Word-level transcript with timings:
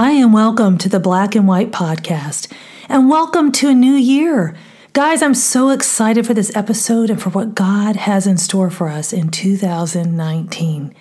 Hi, 0.00 0.12
and 0.12 0.32
welcome 0.32 0.78
to 0.78 0.88
the 0.88 1.00
Black 1.00 1.34
and 1.34 1.48
White 1.48 1.72
Podcast, 1.72 2.46
and 2.88 3.10
welcome 3.10 3.50
to 3.50 3.70
a 3.70 3.74
new 3.74 3.94
year. 3.94 4.54
Guys, 4.92 5.22
I'm 5.22 5.34
so 5.34 5.70
excited 5.70 6.24
for 6.24 6.34
this 6.34 6.54
episode 6.54 7.10
and 7.10 7.20
for 7.20 7.30
what 7.30 7.56
God 7.56 7.96
has 7.96 8.24
in 8.24 8.36
store 8.36 8.70
for 8.70 8.88
us 8.88 9.12
in 9.12 9.28
2019. 9.28 10.94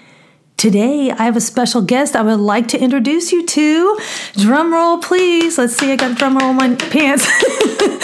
Today, 0.58 1.12
I 1.12 1.26
have 1.26 1.38
a 1.38 1.42
special 1.42 1.84
guest 1.84 2.16
I 2.16 2.24
would 2.24 2.40
like 2.40 2.70
to 2.70 2.80
introduce 2.80 3.32
you 3.32 3.46
to. 3.46 4.00
Drum 4.34 4.74
roll, 4.74 4.98
please. 4.98 5.60
Let's 5.60 5.78
see, 5.78 5.92
I 5.92 5.96
got 5.96 6.18
drum 6.18 6.36
roll 6.36 6.50
in 6.50 6.56
my 6.56 6.74
pants. 6.74 7.28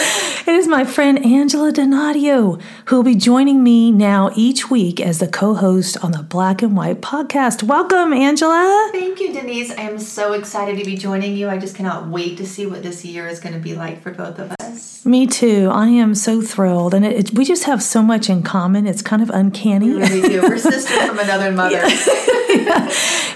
it 0.46 0.54
is 0.54 0.68
my 0.68 0.84
friend 0.84 1.24
Angela 1.24 1.72
Donadio, 1.72 2.60
who 2.86 2.96
will 2.96 3.02
be 3.02 3.14
joining 3.14 3.62
me 3.62 3.90
now 3.90 4.30
each 4.36 4.70
week 4.70 5.00
as 5.00 5.18
the 5.18 5.26
co 5.26 5.54
host 5.54 5.96
on 6.04 6.12
the 6.12 6.22
Black 6.22 6.60
and 6.60 6.76
White 6.76 7.00
podcast. 7.00 7.62
Welcome, 7.62 8.12
Angela. 8.12 8.90
Thank 8.92 9.20
you, 9.20 9.32
Denise. 9.32 9.70
I 9.70 9.82
am 9.82 9.98
so 9.98 10.34
excited 10.34 10.78
to 10.78 10.84
be 10.84 10.96
joining 10.96 11.34
you. 11.34 11.48
I 11.48 11.56
just 11.56 11.74
cannot 11.74 12.08
wait 12.08 12.36
to 12.38 12.46
see 12.46 12.66
what 12.66 12.82
this 12.82 13.04
year 13.04 13.26
is 13.26 13.40
going 13.40 13.54
to 13.54 13.60
be 13.60 13.74
like 13.74 14.02
for 14.02 14.10
both 14.12 14.38
of 14.38 14.52
us. 14.60 15.06
Me 15.06 15.26
too. 15.26 15.70
I 15.72 15.88
am 15.88 16.14
so 16.14 16.42
thrilled. 16.42 16.92
And 16.94 17.06
it, 17.06 17.16
it, 17.16 17.34
we 17.34 17.44
just 17.44 17.64
have 17.64 17.82
so 17.82 18.02
much 18.02 18.28
in 18.28 18.42
common. 18.42 18.86
It's 18.86 19.02
kind 19.02 19.22
of 19.22 19.30
uncanny. 19.30 19.88
We 19.90 19.96
really 19.96 20.28
do. 20.28 20.42
We're 20.42 20.58
sisters 20.58 20.88
from 21.06 21.18
another 21.18 21.52
mother. 21.52 21.78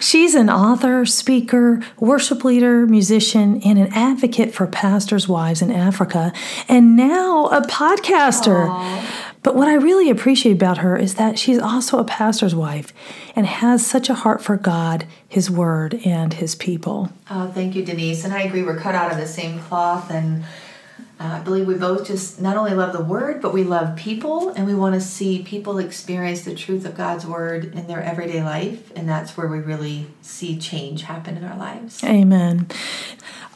She's 0.01 0.35
an 0.35 0.49
author, 0.49 1.05
speaker, 1.05 1.83
worship 1.99 2.45
leader, 2.45 2.87
musician, 2.87 3.61
and 3.65 3.79
an 3.79 3.93
advocate 3.93 4.55
for 4.55 4.67
pastors' 4.67 5.29
wives 5.29 5.61
in 5.61 5.71
Africa, 5.73 6.33
and 6.69 6.97
now 6.97 7.47
a 7.47 7.63
podcaster. 7.63 8.69
Aww. 8.69 9.05
But 9.43 9.55
what 9.55 9.69
I 9.69 9.75
really 9.75 10.11
appreciate 10.11 10.53
about 10.53 10.79
her 10.79 10.97
is 10.97 11.15
that 11.15 11.39
she's 11.39 11.59
also 11.59 11.99
a 11.99 12.05
pastor's 12.05 12.55
wife 12.55 12.93
and 13.37 13.47
has 13.47 13.87
such 13.87 14.09
a 14.09 14.15
heart 14.15 14.43
for 14.43 14.57
God, 14.57 15.07
His 15.29 15.51
Word, 15.51 16.01
and 16.05 16.35
His 16.35 16.55
people. 16.55 17.11
Oh, 17.31 17.49
thank 17.49 17.75
you, 17.75 17.85
Denise. 17.85 18.25
And 18.25 18.33
I 18.33 18.43
agree, 18.43 18.63
we're 18.63 18.79
cut 18.79 18.95
out 18.95 19.13
of 19.13 19.19
the 19.19 19.27
same 19.27 19.61
cloth. 19.61 20.11
And 20.11 20.45
uh, 21.21 21.25
I 21.25 21.41
believe 21.41 21.67
we 21.67 21.75
both 21.75 22.07
just 22.07 22.41
not 22.41 22.57
only 22.57 22.75
love 22.75 22.93
the 22.93 23.03
word, 23.03 23.43
but 23.43 23.53
we 23.53 23.65
love 23.65 23.97
people, 23.97 24.51
and 24.51 24.67
we 24.67 24.75
want 24.75 24.95
to 24.95 25.01
see 25.01 25.43
people 25.43 25.79
experience 25.79 26.43
the 26.43 26.55
truth 26.55 26.85
of 26.85 26.97
God's 26.97 27.27
word 27.27 27.75
in 27.75 27.89
their 27.89 28.01
everyday 28.01 28.43
life. 28.43 28.93
And 28.95 29.09
that's 29.09 29.37
where 29.37 29.49
we 29.49 29.59
really 29.59 30.07
see 30.23 30.59
change 30.59 31.03
happen 31.03 31.37
in 31.37 31.45
our 31.45 31.57
lives. 31.57 32.05
Amen. 32.05 32.69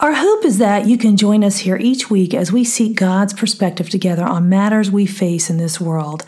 Our 0.01 0.15
hope 0.15 0.45
is 0.45 0.59
that 0.59 0.87
you 0.87 0.99
can 0.99 1.17
join 1.17 1.45
us 1.45 1.59
here 1.59 1.77
each 1.77 2.11
week 2.11 2.35
as 2.35 2.51
we 2.51 2.65
seek 2.65 2.97
God's 2.97 3.33
perspective 3.33 3.89
together 3.89 4.25
on 4.25 4.49
matters 4.49 4.91
we 4.91 5.07
face 5.07 5.49
in 5.49 5.59
this 5.59 5.81
world. 5.81 6.25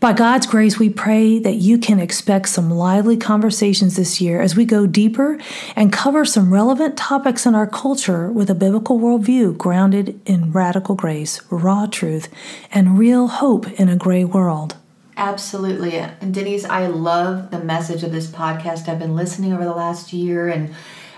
By 0.00 0.12
God's 0.12 0.46
grace, 0.46 0.78
we 0.78 0.90
pray 0.90 1.40
that 1.40 1.56
you 1.56 1.76
can 1.76 1.98
expect 1.98 2.50
some 2.50 2.70
lively 2.70 3.16
conversations 3.16 3.96
this 3.96 4.20
year 4.20 4.40
as 4.40 4.54
we 4.54 4.64
go 4.64 4.86
deeper 4.86 5.40
and 5.74 5.92
cover 5.92 6.24
some 6.24 6.52
relevant 6.52 6.96
topics 6.96 7.44
in 7.46 7.56
our 7.56 7.66
culture 7.66 8.30
with 8.30 8.48
a 8.48 8.54
biblical 8.54 9.00
worldview 9.00 9.58
grounded 9.58 10.20
in 10.24 10.52
radical 10.52 10.94
grace, 10.94 11.42
raw 11.50 11.86
truth, 11.86 12.28
and 12.70 12.96
real 12.96 13.26
hope 13.26 13.68
in 13.72 13.88
a 13.88 13.96
gray 13.96 14.24
world. 14.24 14.76
Absolutely. 15.16 15.96
And 15.96 16.32
Denise, 16.32 16.64
I 16.64 16.86
love 16.86 17.50
the 17.50 17.58
message 17.58 18.04
of 18.04 18.12
this 18.12 18.28
podcast. 18.28 18.88
I've 18.88 19.00
been 19.00 19.16
listening 19.16 19.52
over 19.52 19.64
the 19.64 19.74
last 19.74 20.12
year 20.12 20.48
and 20.48 20.72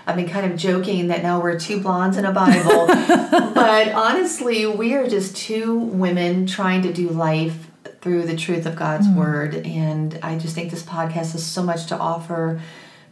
I've 0.07 0.15
been 0.15 0.27
kind 0.27 0.51
of 0.51 0.57
joking 0.57 1.09
that 1.09 1.21
now 1.21 1.39
we're 1.39 1.59
two 1.59 1.81
blondes 1.81 2.17
in 2.17 2.25
a 2.25 2.31
Bible. 2.31 2.87
but 3.53 3.91
honestly, 3.91 4.65
we 4.65 4.95
are 4.95 5.07
just 5.07 5.37
two 5.37 5.75
women 5.75 6.47
trying 6.47 6.81
to 6.81 6.91
do 6.91 7.09
life 7.09 7.67
through 8.01 8.25
the 8.25 8.35
truth 8.35 8.65
of 8.65 8.75
God's 8.75 9.07
mm. 9.07 9.15
word. 9.15 9.55
And 9.55 10.19
I 10.23 10.37
just 10.37 10.55
think 10.55 10.71
this 10.71 10.83
podcast 10.83 11.33
has 11.33 11.45
so 11.45 11.63
much 11.63 11.85
to 11.87 11.97
offer 11.97 12.59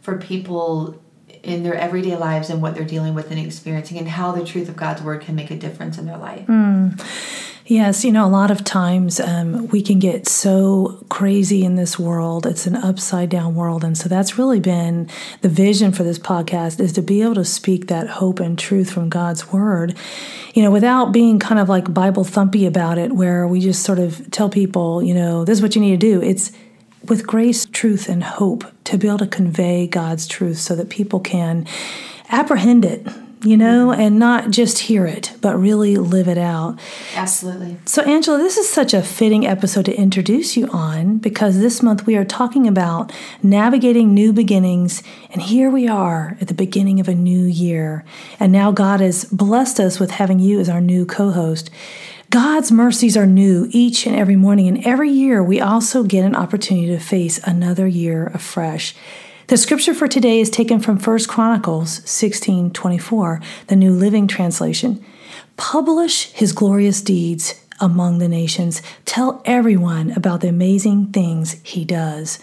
for 0.02 0.18
people 0.18 1.00
in 1.42 1.62
their 1.62 1.74
everyday 1.74 2.16
lives 2.16 2.50
and 2.50 2.60
what 2.60 2.74
they're 2.74 2.84
dealing 2.84 3.14
with 3.14 3.30
and 3.30 3.40
experiencing 3.40 3.98
and 3.98 4.08
how 4.08 4.32
the 4.32 4.44
truth 4.44 4.68
of 4.68 4.76
God's 4.76 5.02
word 5.02 5.22
can 5.22 5.34
make 5.34 5.50
a 5.50 5.56
difference 5.56 5.96
in 5.96 6.06
their 6.06 6.18
life. 6.18 6.46
Mm. 6.46 7.00
Yes, 7.70 8.04
you 8.04 8.10
know, 8.10 8.26
a 8.26 8.28
lot 8.28 8.50
of 8.50 8.64
times 8.64 9.20
um, 9.20 9.68
we 9.68 9.80
can 9.80 10.00
get 10.00 10.26
so 10.26 11.04
crazy 11.08 11.64
in 11.64 11.76
this 11.76 12.00
world. 12.00 12.44
It's 12.44 12.66
an 12.66 12.74
upside 12.74 13.28
down 13.28 13.54
world. 13.54 13.84
And 13.84 13.96
so 13.96 14.08
that's 14.08 14.36
really 14.36 14.58
been 14.58 15.08
the 15.42 15.48
vision 15.48 15.92
for 15.92 16.02
this 16.02 16.18
podcast 16.18 16.80
is 16.80 16.92
to 16.94 17.00
be 17.00 17.22
able 17.22 17.36
to 17.36 17.44
speak 17.44 17.86
that 17.86 18.08
hope 18.08 18.40
and 18.40 18.58
truth 18.58 18.90
from 18.90 19.08
God's 19.08 19.52
word, 19.52 19.96
you 20.52 20.64
know, 20.64 20.72
without 20.72 21.12
being 21.12 21.38
kind 21.38 21.60
of 21.60 21.68
like 21.68 21.94
Bible 21.94 22.24
thumpy 22.24 22.66
about 22.66 22.98
it, 22.98 23.12
where 23.12 23.46
we 23.46 23.60
just 23.60 23.84
sort 23.84 24.00
of 24.00 24.28
tell 24.32 24.48
people, 24.48 25.00
you 25.00 25.14
know, 25.14 25.44
this 25.44 25.58
is 25.58 25.62
what 25.62 25.76
you 25.76 25.80
need 25.80 25.92
to 25.92 25.96
do. 25.96 26.20
It's 26.20 26.50
with 27.06 27.24
grace, 27.24 27.66
truth, 27.66 28.08
and 28.08 28.24
hope 28.24 28.64
to 28.82 28.98
be 28.98 29.06
able 29.06 29.18
to 29.18 29.28
convey 29.28 29.86
God's 29.86 30.26
truth 30.26 30.58
so 30.58 30.74
that 30.74 30.90
people 30.90 31.20
can 31.20 31.68
apprehend 32.30 32.84
it 32.84 33.06
you 33.42 33.56
know, 33.56 33.88
mm-hmm. 33.88 34.00
and 34.00 34.18
not 34.18 34.50
just 34.50 34.78
hear 34.80 35.06
it, 35.06 35.32
but 35.40 35.56
really 35.58 35.96
live 35.96 36.28
it 36.28 36.36
out. 36.36 36.78
Absolutely. 37.14 37.76
So, 37.86 38.02
Angela, 38.02 38.38
this 38.38 38.58
is 38.58 38.68
such 38.68 38.92
a 38.92 39.02
fitting 39.02 39.46
episode 39.46 39.86
to 39.86 39.94
introduce 39.94 40.56
you 40.56 40.66
on 40.68 41.18
because 41.18 41.58
this 41.58 41.82
month 41.82 42.06
we 42.06 42.16
are 42.16 42.24
talking 42.24 42.66
about 42.66 43.12
navigating 43.42 44.12
new 44.12 44.32
beginnings. 44.32 45.02
And 45.30 45.40
here 45.40 45.70
we 45.70 45.88
are 45.88 46.36
at 46.40 46.48
the 46.48 46.54
beginning 46.54 47.00
of 47.00 47.08
a 47.08 47.14
new 47.14 47.44
year. 47.44 48.04
And 48.38 48.52
now 48.52 48.72
God 48.72 49.00
has 49.00 49.24
blessed 49.24 49.80
us 49.80 49.98
with 49.98 50.10
having 50.10 50.38
you 50.38 50.60
as 50.60 50.68
our 50.68 50.80
new 50.80 51.06
co 51.06 51.30
host. 51.30 51.70
God's 52.28 52.70
mercies 52.70 53.16
are 53.16 53.26
new 53.26 53.66
each 53.70 54.06
and 54.06 54.14
every 54.14 54.36
morning, 54.36 54.68
and 54.68 54.86
every 54.86 55.10
year 55.10 55.42
we 55.42 55.60
also 55.60 56.04
get 56.04 56.24
an 56.24 56.36
opportunity 56.36 56.86
to 56.88 57.00
face 57.00 57.40
another 57.42 57.88
year 57.88 58.30
afresh. 58.32 58.94
The 59.50 59.56
scripture 59.56 59.94
for 59.94 60.06
today 60.06 60.38
is 60.38 60.48
taken 60.48 60.78
from 60.78 60.96
1 60.96 61.26
Chronicles 61.26 62.02
16:24, 62.04 63.40
the 63.66 63.74
New 63.74 63.90
Living 63.90 64.28
Translation. 64.28 65.04
Publish 65.56 66.30
his 66.30 66.52
glorious 66.52 67.02
deeds 67.02 67.56
among 67.80 68.18
the 68.18 68.28
nations. 68.28 68.80
Tell 69.06 69.42
everyone 69.44 70.12
about 70.12 70.40
the 70.40 70.48
amazing 70.48 71.06
things 71.06 71.56
he 71.64 71.84
does. 71.84 72.38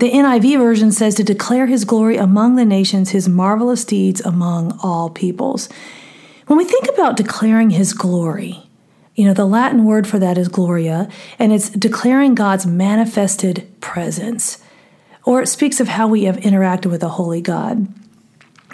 The 0.00 0.10
NIV 0.10 0.58
version 0.58 0.90
says 0.90 1.14
to 1.14 1.22
declare 1.22 1.66
his 1.66 1.84
glory 1.84 2.16
among 2.16 2.56
the 2.56 2.64
nations, 2.64 3.10
his 3.10 3.28
marvelous 3.28 3.84
deeds 3.84 4.20
among 4.22 4.76
all 4.82 5.10
peoples. 5.10 5.68
When 6.48 6.58
we 6.58 6.64
think 6.64 6.88
about 6.88 7.16
declaring 7.16 7.70
his 7.70 7.92
glory, 7.92 8.68
you 9.14 9.24
know, 9.24 9.32
the 9.32 9.46
Latin 9.46 9.84
word 9.84 10.08
for 10.08 10.18
that 10.18 10.36
is 10.36 10.48
gloria, 10.48 11.08
and 11.38 11.52
it's 11.52 11.70
declaring 11.70 12.34
God's 12.34 12.66
manifested 12.66 13.68
presence 13.80 14.58
or 15.28 15.42
it 15.42 15.46
speaks 15.46 15.78
of 15.78 15.88
how 15.88 16.08
we 16.08 16.24
have 16.24 16.38
interacted 16.38 16.86
with 16.86 17.02
a 17.02 17.08
holy 17.10 17.42
God. 17.42 17.86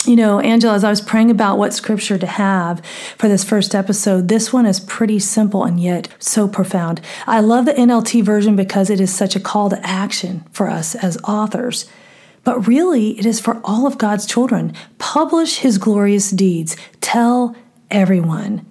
You 0.06 0.15
know, 0.15 0.38
Angela, 0.38 0.75
as 0.75 0.84
I 0.84 0.91
was 0.91 1.00
praying 1.00 1.32
about 1.32 1.59
what 1.59 1.75
scripture 1.75 2.16
to 2.16 2.28
have 2.28 2.81
for 3.19 3.26
this 3.26 3.42
first 3.42 3.75
episode, 3.75 4.28
this 4.28 4.53
one 4.53 4.65
is 4.65 4.78
pretty 4.78 5.19
simple 5.19 5.65
and 5.65 5.81
yet 5.81 6.06
so 6.20 6.47
profound. 6.47 7.00
I 7.26 7.41
love 7.41 7.65
the 7.65 7.72
NLT 7.72 8.22
version 8.22 8.54
because 8.54 8.88
it 8.88 9.00
is 9.00 9.12
such 9.12 9.34
a 9.34 9.41
call 9.41 9.69
to 9.69 9.84
action 9.84 10.44
for 10.53 10.70
us 10.70 10.94
as 10.94 11.19
authors. 11.25 11.91
But 12.44 12.69
really, 12.69 13.19
it 13.19 13.26
is 13.26 13.41
for 13.41 13.60
all 13.65 13.84
of 13.84 13.98
God's 13.98 14.25
children. 14.25 14.75
Publish 14.98 15.59
his 15.59 15.76
glorious 15.76 16.31
deeds, 16.31 16.76
tell 17.00 17.56
everyone. 17.91 18.65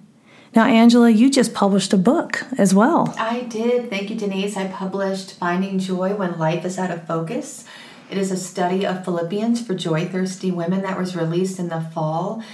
Now, 0.54 0.66
Angela, 0.66 1.10
you 1.10 1.30
just 1.30 1.52
published 1.52 1.92
a 1.92 1.96
book 1.96 2.44
as 2.58 2.72
well. 2.72 3.12
I 3.18 3.40
did. 3.40 3.90
Thank 3.90 4.08
you, 4.08 4.16
Denise. 4.16 4.56
I 4.56 4.68
published 4.68 5.36
Finding 5.36 5.80
Joy 5.80 6.14
When 6.14 6.38
Life 6.38 6.64
is 6.64 6.78
Out 6.78 6.92
of 6.92 7.06
Focus. 7.08 7.64
It 8.08 8.18
is 8.18 8.30
a 8.30 8.36
study 8.36 8.86
of 8.86 9.04
Philippians 9.04 9.66
for 9.66 9.74
joy 9.74 10.06
thirsty 10.06 10.52
women 10.52 10.82
that 10.82 10.96
was 10.96 11.16
released 11.16 11.58
in 11.58 11.70
the 11.70 11.80
fall. 11.80 12.44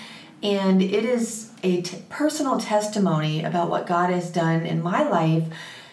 And 0.43 0.81
it 0.81 1.05
is 1.05 1.53
a 1.63 1.83
t- 1.83 2.03
personal 2.09 2.59
testimony 2.59 3.45
about 3.45 3.69
what 3.69 3.87
God 3.87 4.09
has 4.09 4.31
done 4.31 4.65
in 4.65 4.83
my 4.83 5.07
life 5.07 5.49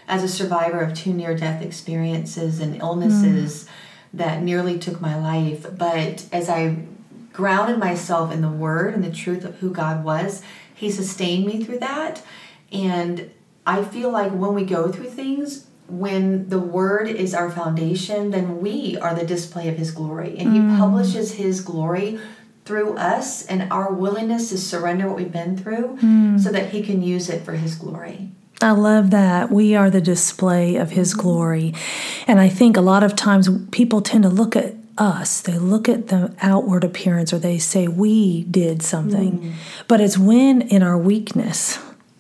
as 0.08 0.24
a 0.24 0.30
survivor 0.30 0.80
of 0.80 0.94
two 0.94 1.14
near 1.14 1.36
death 1.36 1.62
experiences 1.62 2.62
and 2.62 2.78
illnesses 2.78 3.66
mm. 3.66 3.70
that 4.14 4.42
nearly 4.42 4.80
took 4.80 5.02
my 5.02 5.18
life. 5.20 5.66
But 5.78 6.26
as 6.32 6.48
I 6.48 6.78
grounded 7.34 7.80
myself 7.80 8.32
in 8.32 8.42
the 8.42 8.50
Word 8.50 8.94
and 8.94 9.04
the 9.04 9.12
truth 9.12 9.44
of 9.44 9.56
who 9.56 9.72
God 9.72 10.06
was, 10.06 10.42
he 10.78 10.92
sustained 10.92 11.46
me 11.46 11.64
through 11.64 11.80
that. 11.80 12.22
And 12.72 13.32
I 13.66 13.84
feel 13.84 14.12
like 14.12 14.32
when 14.32 14.54
we 14.54 14.64
go 14.64 14.92
through 14.92 15.10
things, 15.10 15.68
when 15.88 16.50
the 16.50 16.60
word 16.60 17.08
is 17.08 17.34
our 17.34 17.50
foundation, 17.50 18.32
then 18.32 18.62
we 18.62 18.98
are 18.98 19.16
the 19.16 19.26
display 19.26 19.68
of 19.70 19.78
his 19.78 19.92
glory. 19.92 20.38
And 20.38 20.50
mm. 20.50 20.54
he 20.54 20.78
publishes 20.78 21.34
his 21.34 21.62
glory 21.62 22.20
through 22.66 22.98
us 22.98 23.46
and 23.46 23.72
our 23.72 23.92
willingness 23.92 24.50
to 24.50 24.58
surrender 24.58 25.08
what 25.08 25.18
we've 25.18 25.32
been 25.32 25.58
through 25.58 25.98
mm. 26.02 26.40
so 26.40 26.52
that 26.52 26.70
he 26.72 26.84
can 26.84 27.02
use 27.02 27.30
it 27.30 27.44
for 27.44 27.54
his 27.54 27.76
glory. 27.76 28.30
I 28.62 28.72
love 28.72 29.12
that. 29.12 29.52
We 29.52 29.76
are 29.76 29.90
the 29.90 30.02
display 30.02 30.76
of 30.76 30.92
his 30.92 31.14
mm-hmm. 31.14 31.22
glory. 31.22 31.74
And 32.28 32.40
I 32.40 32.50
think 32.50 32.76
a 32.76 32.82
lot 32.82 33.04
of 33.04 33.16
times 33.16 33.50
people 33.72 34.02
tend 34.02 34.24
to 34.24 34.30
look 34.30 34.56
at 34.56 34.76
us. 34.98 35.42
They 35.42 35.58
look 35.58 35.88
at 35.88 36.08
the 36.08 36.36
outward 36.42 36.84
appearance 36.84 37.34
or 37.34 37.40
they 37.40 37.58
say 37.58 37.88
we 37.88 38.44
did 38.44 38.82
something. 38.82 39.40
Mm. 39.40 39.54
But 39.88 40.02
it's 40.02 40.18
when 40.18 40.62
in 40.62 40.84
our 40.84 40.98
weakness, 40.98 41.80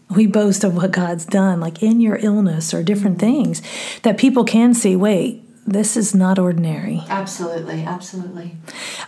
we 0.09 0.25
boast 0.25 0.63
of 0.63 0.75
what 0.75 0.91
God's 0.91 1.25
done, 1.25 1.59
like 1.59 1.83
in 1.83 1.99
your 1.99 2.17
illness 2.17 2.73
or 2.73 2.83
different 2.83 3.19
things, 3.19 3.61
that 4.03 4.17
people 4.17 4.43
can 4.43 4.73
see, 4.73 4.95
wait, 4.95 5.43
this 5.67 5.97
is 5.97 6.15
not 6.15 6.39
ordinary. 6.39 7.03
Absolutely, 7.09 7.83
absolutely. 7.83 8.55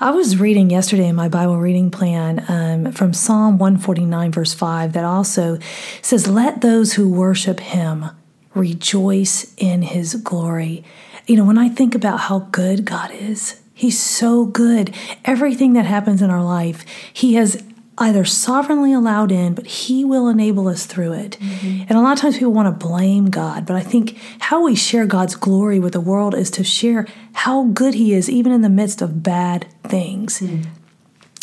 I 0.01 0.12
was 0.12 0.38
reading 0.38 0.69
yesterday 0.69 1.07
in 1.07 1.15
my 1.15 1.30
Bible 1.30 1.57
reading 1.57 1.89
plan 1.89 2.44
um, 2.50 2.92
from 2.92 3.13
Psalm 3.13 3.57
149, 3.57 4.31
verse 4.33 4.54
5, 4.54 4.92
that 4.92 5.06
also 5.06 5.57
says, 6.01 6.27
Let 6.27 6.60
those 6.60 6.94
who 6.94 7.10
worship 7.10 7.62
him 7.62 8.07
rejoice 8.54 9.54
in 9.56 9.83
his 9.83 10.15
glory. 10.15 10.83
You 11.29 11.37
know, 11.37 11.45
when 11.45 11.59
I 11.59 11.69
think 11.69 11.93
about 11.93 12.21
how 12.21 12.39
good 12.51 12.85
God 12.85 13.11
is, 13.11 13.61
he's 13.73 14.01
so 14.01 14.45
good. 14.45 14.93
Everything 15.25 15.73
that 15.73 15.85
happens 15.85 16.23
in 16.23 16.29
our 16.31 16.43
life, 16.43 16.83
he 17.13 17.35
has 17.35 17.63
either 17.99 18.23
sovereignly 18.25 18.93
allowed 18.93 19.31
in, 19.31 19.53
but 19.53 19.67
He 19.67 20.03
will 20.05 20.29
enable 20.29 20.67
us 20.67 20.85
through 20.85 21.13
it. 21.13 21.37
Mm-hmm. 21.39 21.81
And 21.87 21.91
a 21.91 22.01
lot 22.01 22.13
of 22.13 22.19
times 22.19 22.37
people 22.37 22.53
want 22.53 22.79
to 22.79 22.87
blame 22.87 23.29
God, 23.29 23.65
but 23.65 23.75
I 23.75 23.81
think 23.81 24.17
how 24.39 24.63
we 24.63 24.75
share 24.75 25.05
God's 25.05 25.35
glory 25.35 25.79
with 25.79 25.93
the 25.93 26.01
world 26.01 26.33
is 26.33 26.49
to 26.51 26.63
share 26.63 27.05
how 27.33 27.65
good 27.65 27.93
He 27.93 28.13
is, 28.13 28.29
even 28.29 28.51
in 28.51 28.61
the 28.61 28.69
midst 28.69 29.01
of 29.01 29.21
bad 29.21 29.67
things. 29.83 30.39
Mm. 30.39 30.65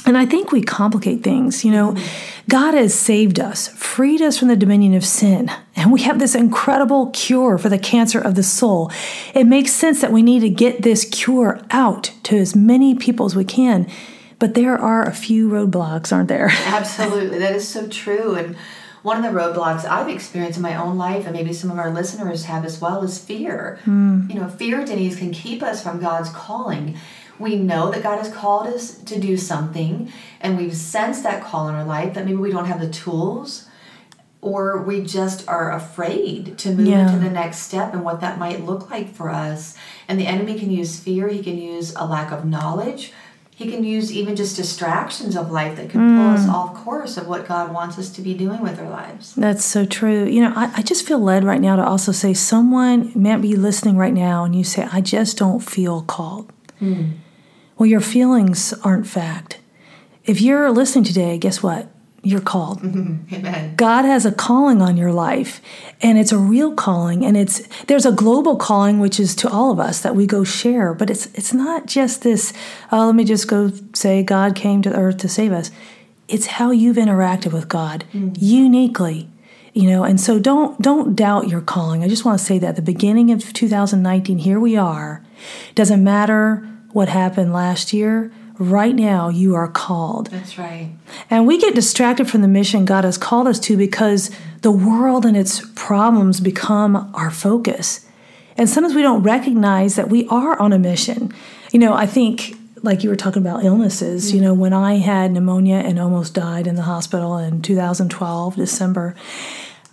And 0.06 0.16
I 0.16 0.24
think 0.24 0.52
we 0.52 0.62
complicate 0.62 1.22
things. 1.22 1.64
You 1.64 1.72
know. 1.72 1.96
God 2.48 2.74
has 2.74 2.94
saved 2.94 3.40
us, 3.40 3.66
freed 3.66 4.22
us 4.22 4.38
from 4.38 4.46
the 4.46 4.54
dominion 4.54 4.94
of 4.94 5.04
sin, 5.04 5.50
and 5.74 5.92
we 5.92 6.02
have 6.02 6.20
this 6.20 6.36
incredible 6.36 7.10
cure 7.10 7.58
for 7.58 7.68
the 7.68 7.78
cancer 7.78 8.20
of 8.20 8.36
the 8.36 8.44
soul. 8.44 8.92
It 9.34 9.48
makes 9.48 9.72
sense 9.72 10.00
that 10.00 10.12
we 10.12 10.22
need 10.22 10.40
to 10.40 10.48
get 10.48 10.82
this 10.82 11.04
cure 11.06 11.60
out 11.70 12.12
to 12.24 12.36
as 12.36 12.54
many 12.54 12.94
people 12.94 13.26
as 13.26 13.34
we 13.34 13.44
can. 13.44 13.90
But 14.38 14.54
there 14.54 14.78
are 14.78 15.02
a 15.02 15.12
few 15.12 15.48
roadblocks, 15.48 16.12
aren't 16.12 16.28
there? 16.28 16.48
Absolutely. 16.66 17.40
That 17.40 17.56
is 17.56 17.66
so 17.66 17.88
true. 17.88 18.34
And 18.34 18.56
one 19.02 19.16
of 19.16 19.24
the 19.24 19.36
roadblocks 19.36 19.84
I've 19.84 20.08
experienced 20.08 20.58
in 20.58 20.62
my 20.62 20.76
own 20.76 20.98
life, 20.98 21.24
and 21.24 21.34
maybe 21.34 21.52
some 21.52 21.70
of 21.70 21.78
our 21.78 21.90
listeners 21.90 22.44
have 22.44 22.64
as 22.64 22.80
well, 22.80 23.02
is 23.02 23.18
fear. 23.18 23.80
Mm. 23.86 24.32
You 24.32 24.40
know, 24.40 24.48
fear, 24.48 24.84
Denise, 24.84 25.18
can 25.18 25.32
keep 25.32 25.64
us 25.64 25.82
from 25.82 26.00
God's 26.00 26.28
calling. 26.28 26.96
We 27.38 27.56
know 27.56 27.90
that 27.90 28.02
God 28.02 28.18
has 28.18 28.32
called 28.32 28.66
us 28.66 28.98
to 28.98 29.20
do 29.20 29.36
something, 29.36 30.12
and 30.40 30.56
we've 30.56 30.74
sensed 30.74 31.22
that 31.22 31.42
call 31.42 31.68
in 31.68 31.74
our 31.74 31.84
life, 31.84 32.14
that 32.14 32.24
maybe 32.24 32.36
we 32.36 32.50
don't 32.50 32.66
have 32.66 32.80
the 32.80 32.88
tools, 32.88 33.66
or 34.40 34.82
we 34.82 35.02
just 35.02 35.46
are 35.48 35.72
afraid 35.72 36.56
to 36.58 36.70
move 36.70 36.86
yeah. 36.86 37.06
into 37.06 37.24
the 37.24 37.30
next 37.30 37.58
step 37.58 37.92
and 37.92 38.04
what 38.04 38.20
that 38.20 38.38
might 38.38 38.64
look 38.64 38.90
like 38.90 39.12
for 39.12 39.30
us. 39.30 39.76
And 40.08 40.20
the 40.20 40.26
enemy 40.26 40.58
can 40.58 40.70
use 40.70 40.98
fear, 40.98 41.28
he 41.28 41.42
can 41.42 41.58
use 41.58 41.94
a 41.96 42.06
lack 42.06 42.32
of 42.32 42.44
knowledge 42.44 43.12
he 43.56 43.70
can 43.70 43.84
use 43.84 44.12
even 44.12 44.36
just 44.36 44.54
distractions 44.54 45.34
of 45.34 45.50
life 45.50 45.76
that 45.76 45.88
can 45.88 45.98
mm. 46.02 46.18
pull 46.18 46.34
us 46.34 46.44
mm. 46.44 46.52
off 46.52 46.74
course 46.84 47.16
of 47.16 47.26
what 47.26 47.48
God 47.48 47.72
wants 47.72 47.98
us 47.98 48.10
to 48.10 48.20
be 48.20 48.34
doing 48.34 48.60
with 48.60 48.78
our 48.78 48.90
lives. 48.90 49.34
That's 49.34 49.64
so 49.64 49.86
true. 49.86 50.26
You 50.26 50.42
know, 50.42 50.52
I, 50.54 50.70
I 50.74 50.82
just 50.82 51.06
feel 51.06 51.18
led 51.18 51.42
right 51.42 51.60
now 51.60 51.74
to 51.74 51.82
also 51.82 52.12
say 52.12 52.34
someone 52.34 53.12
might 53.14 53.40
be 53.40 53.56
listening 53.56 53.96
right 53.96 54.12
now 54.12 54.44
and 54.44 54.54
you 54.54 54.62
say, 54.62 54.86
I 54.92 55.00
just 55.00 55.38
don't 55.38 55.60
feel 55.60 56.02
called. 56.02 56.52
Mm. 56.82 57.12
Well, 57.76 57.86
your 57.86 58.00
feelings 58.00 58.72
aren't 58.82 59.06
fact. 59.06 59.60
If 60.24 60.40
you're 60.40 60.70
listening 60.70 61.04
today, 61.04 61.38
guess 61.38 61.62
what? 61.62 61.88
you're 62.26 62.40
called. 62.40 62.82
Amen. 62.84 63.76
God 63.76 64.04
has 64.04 64.26
a 64.26 64.32
calling 64.32 64.82
on 64.82 64.96
your 64.96 65.12
life 65.12 65.60
and 66.02 66.18
it's 66.18 66.32
a 66.32 66.38
real 66.38 66.74
calling 66.74 67.24
and 67.24 67.36
it's 67.36 67.64
there's 67.84 68.04
a 68.04 68.10
global 68.10 68.56
calling 68.56 68.98
which 68.98 69.20
is 69.20 69.36
to 69.36 69.48
all 69.48 69.70
of 69.70 69.78
us 69.78 70.00
that 70.00 70.16
we 70.16 70.26
go 70.26 70.42
share, 70.42 70.92
but 70.92 71.08
it's 71.08 71.26
it's 71.34 71.54
not 71.54 71.86
just 71.86 72.22
this 72.22 72.52
uh, 72.90 73.06
let 73.06 73.14
me 73.14 73.24
just 73.24 73.46
go 73.46 73.70
say 73.94 74.24
God 74.24 74.56
came 74.56 74.82
to 74.82 74.94
earth 74.94 75.18
to 75.18 75.28
save 75.28 75.52
us. 75.52 75.70
It's 76.26 76.46
how 76.46 76.72
you've 76.72 76.96
interacted 76.96 77.52
with 77.52 77.68
God 77.68 78.04
mm. 78.12 78.36
uniquely. 78.36 79.28
You 79.72 79.90
know, 79.90 80.04
and 80.04 80.20
so 80.20 80.40
don't 80.40 80.80
don't 80.82 81.14
doubt 81.14 81.48
your 81.48 81.60
calling. 81.60 82.02
I 82.02 82.08
just 82.08 82.24
want 82.24 82.40
to 82.40 82.44
say 82.44 82.58
that 82.58 82.70
at 82.70 82.76
the 82.76 82.82
beginning 82.82 83.30
of 83.30 83.52
2019 83.52 84.38
here 84.38 84.58
we 84.58 84.76
are. 84.76 85.22
Doesn't 85.76 86.02
matter 86.02 86.66
what 86.96 87.10
happened 87.10 87.52
last 87.52 87.92
year 87.92 88.32
right 88.58 88.94
now 88.94 89.28
you 89.28 89.54
are 89.54 89.68
called. 89.68 90.28
That's 90.28 90.56
right. 90.56 90.90
And 91.28 91.46
we 91.46 91.58
get 91.58 91.74
distracted 91.74 92.30
from 92.30 92.40
the 92.40 92.48
mission 92.48 92.86
God 92.86 93.04
has 93.04 93.18
called 93.18 93.46
us 93.46 93.60
to 93.60 93.76
because 93.76 94.30
the 94.62 94.70
world 94.70 95.26
and 95.26 95.36
its 95.36 95.60
problems 95.74 96.40
become 96.40 97.12
our 97.14 97.30
focus. 97.30 98.08
And 98.56 98.66
sometimes 98.66 98.94
we 98.94 99.02
don't 99.02 99.22
recognize 99.22 99.96
that 99.96 100.08
we 100.08 100.26
are 100.28 100.58
on 100.58 100.72
a 100.72 100.78
mission. 100.78 101.34
You 101.70 101.80
know, 101.80 101.92
I 101.92 102.06
think 102.06 102.56
like 102.82 103.04
you 103.04 103.10
were 103.10 103.16
talking 103.16 103.42
about 103.42 103.62
illnesses, 103.62 104.28
mm-hmm. 104.28 104.36
you 104.36 104.42
know, 104.42 104.54
when 104.54 104.72
I 104.72 104.94
had 104.94 105.32
pneumonia 105.32 105.76
and 105.76 106.00
almost 106.00 106.32
died 106.32 106.66
in 106.66 106.76
the 106.76 106.82
hospital 106.82 107.36
in 107.36 107.60
2012, 107.60 108.56
December, 108.56 109.14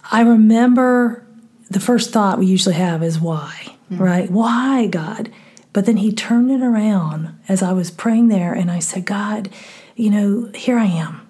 I 0.09 0.21
remember 0.21 1.25
the 1.69 1.81
first 1.81 2.11
thought 2.11 2.39
we 2.39 2.45
usually 2.45 2.75
have 2.75 3.03
is 3.03 3.19
why, 3.19 3.75
mm-hmm. 3.91 4.01
right? 4.01 4.31
Why, 4.31 4.87
God? 4.87 5.29
But 5.73 5.87
then 5.87 5.97
he 5.97 6.13
turned 6.13 6.51
it 6.51 6.61
around 6.61 7.37
as 7.49 7.63
I 7.63 7.73
was 7.73 7.89
praying 7.89 8.27
there, 8.27 8.53
and 8.53 8.71
I 8.71 8.79
said, 8.79 9.05
God, 9.05 9.49
you 9.95 10.11
know, 10.11 10.51
here 10.53 10.77
I 10.77 10.85
am. 10.85 11.27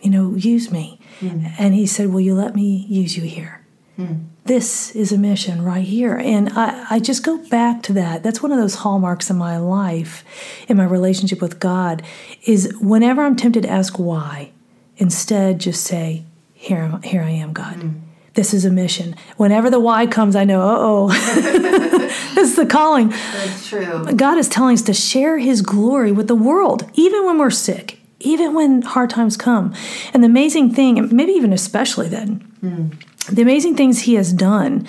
You 0.00 0.10
know, 0.10 0.34
use 0.34 0.70
me. 0.70 1.00
Mm. 1.20 1.52
And 1.58 1.74
he 1.74 1.86
said, 1.86 2.08
Will 2.08 2.20
you 2.20 2.34
let 2.34 2.54
me 2.54 2.86
use 2.88 3.16
you 3.16 3.22
here? 3.22 3.62
Mm. 3.98 4.26
This 4.44 4.94
is 4.96 5.12
a 5.12 5.18
mission 5.18 5.62
right 5.62 5.84
here. 5.84 6.16
And 6.16 6.50
I, 6.50 6.86
I 6.88 6.98
just 6.98 7.24
go 7.24 7.36
back 7.48 7.82
to 7.84 7.92
that. 7.94 8.22
That's 8.22 8.42
one 8.42 8.52
of 8.52 8.58
those 8.58 8.76
hallmarks 8.76 9.28
in 9.28 9.36
my 9.36 9.58
life, 9.58 10.24
in 10.68 10.78
my 10.78 10.84
relationship 10.84 11.42
with 11.42 11.60
God, 11.60 12.02
is 12.44 12.74
whenever 12.80 13.22
I'm 13.22 13.36
tempted 13.36 13.62
to 13.64 13.70
ask 13.70 13.98
why, 13.98 14.52
instead 14.96 15.58
just 15.58 15.84
say, 15.84 16.24
Here, 16.54 16.98
here 17.04 17.22
I 17.22 17.30
am, 17.30 17.52
God. 17.52 17.76
Mm 17.76 18.00
this 18.34 18.54
is 18.54 18.64
a 18.64 18.70
mission. 18.70 19.14
Whenever 19.36 19.70
the 19.70 19.80
why 19.80 20.06
comes, 20.06 20.36
I 20.36 20.44
know, 20.44 20.62
oh, 20.62 21.08
is 22.40 22.56
the 22.56 22.66
calling. 22.66 23.08
That's 23.08 23.68
true. 23.68 24.04
God 24.16 24.38
is 24.38 24.48
telling 24.48 24.74
us 24.74 24.82
to 24.82 24.94
share 24.94 25.38
His 25.38 25.62
glory 25.62 26.12
with 26.12 26.28
the 26.28 26.34
world, 26.34 26.88
even 26.94 27.24
when 27.24 27.38
we're 27.38 27.50
sick, 27.50 27.98
even 28.20 28.54
when 28.54 28.82
hard 28.82 29.10
times 29.10 29.36
come. 29.36 29.74
And 30.12 30.22
the 30.22 30.28
amazing 30.28 30.74
thing, 30.74 31.14
maybe 31.14 31.32
even 31.32 31.52
especially 31.52 32.08
then, 32.08 32.46
mm. 32.62 33.26
the 33.26 33.42
amazing 33.42 33.76
things 33.76 34.00
He 34.00 34.14
has 34.14 34.32
done. 34.32 34.86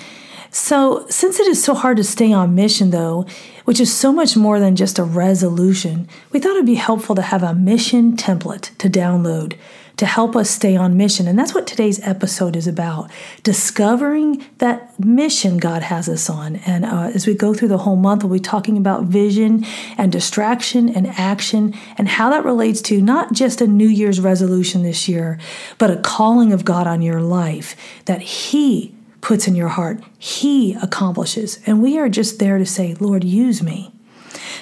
So, 0.53 1.05
since 1.09 1.39
it 1.39 1.47
is 1.47 1.63
so 1.63 1.73
hard 1.73 1.95
to 1.95 2.03
stay 2.03 2.33
on 2.33 2.55
mission, 2.55 2.89
though, 2.89 3.25
which 3.63 3.79
is 3.79 3.93
so 3.93 4.11
much 4.11 4.35
more 4.35 4.59
than 4.59 4.75
just 4.75 4.99
a 4.99 5.03
resolution, 5.03 6.09
we 6.31 6.41
thought 6.41 6.57
it'd 6.57 6.65
be 6.65 6.75
helpful 6.75 7.15
to 7.15 7.21
have 7.21 7.41
a 7.41 7.53
mission 7.53 8.17
template 8.17 8.75
to 8.77 8.89
download 8.89 9.55
to 10.01 10.07
help 10.07 10.35
us 10.35 10.49
stay 10.49 10.75
on 10.75 10.97
mission. 10.97 11.27
And 11.27 11.37
that's 11.37 11.53
what 11.53 11.67
today's 11.67 11.99
episode 11.99 12.55
is 12.55 12.65
about 12.65 13.11
discovering 13.43 14.43
that 14.57 14.99
mission 14.99 15.59
God 15.59 15.83
has 15.83 16.09
us 16.09 16.27
on. 16.27 16.55
And 16.65 16.85
uh, 16.85 17.11
as 17.13 17.27
we 17.27 17.35
go 17.35 17.53
through 17.53 17.67
the 17.67 17.77
whole 17.77 17.97
month, 17.97 18.23
we'll 18.23 18.33
be 18.33 18.39
talking 18.39 18.77
about 18.77 19.03
vision 19.03 19.63
and 19.99 20.11
distraction 20.11 20.89
and 20.89 21.05
action 21.05 21.75
and 21.99 22.07
how 22.07 22.31
that 22.31 22.43
relates 22.43 22.81
to 22.81 22.99
not 22.99 23.33
just 23.33 23.61
a 23.61 23.67
New 23.67 23.87
Year's 23.87 24.19
resolution 24.19 24.81
this 24.81 25.07
year, 25.07 25.37
but 25.77 25.91
a 25.91 25.97
calling 25.97 26.51
of 26.51 26.65
God 26.65 26.87
on 26.87 27.03
your 27.03 27.21
life 27.21 27.75
that 28.05 28.21
He 28.21 28.95
puts 29.21 29.47
in 29.47 29.53
your 29.53 29.67
heart, 29.67 30.03
He 30.17 30.73
accomplishes. 30.81 31.59
And 31.67 31.79
we 31.79 31.99
are 31.99 32.09
just 32.09 32.39
there 32.39 32.57
to 32.57 32.65
say, 32.65 32.95
Lord, 32.95 33.23
use 33.23 33.61
me. 33.61 33.93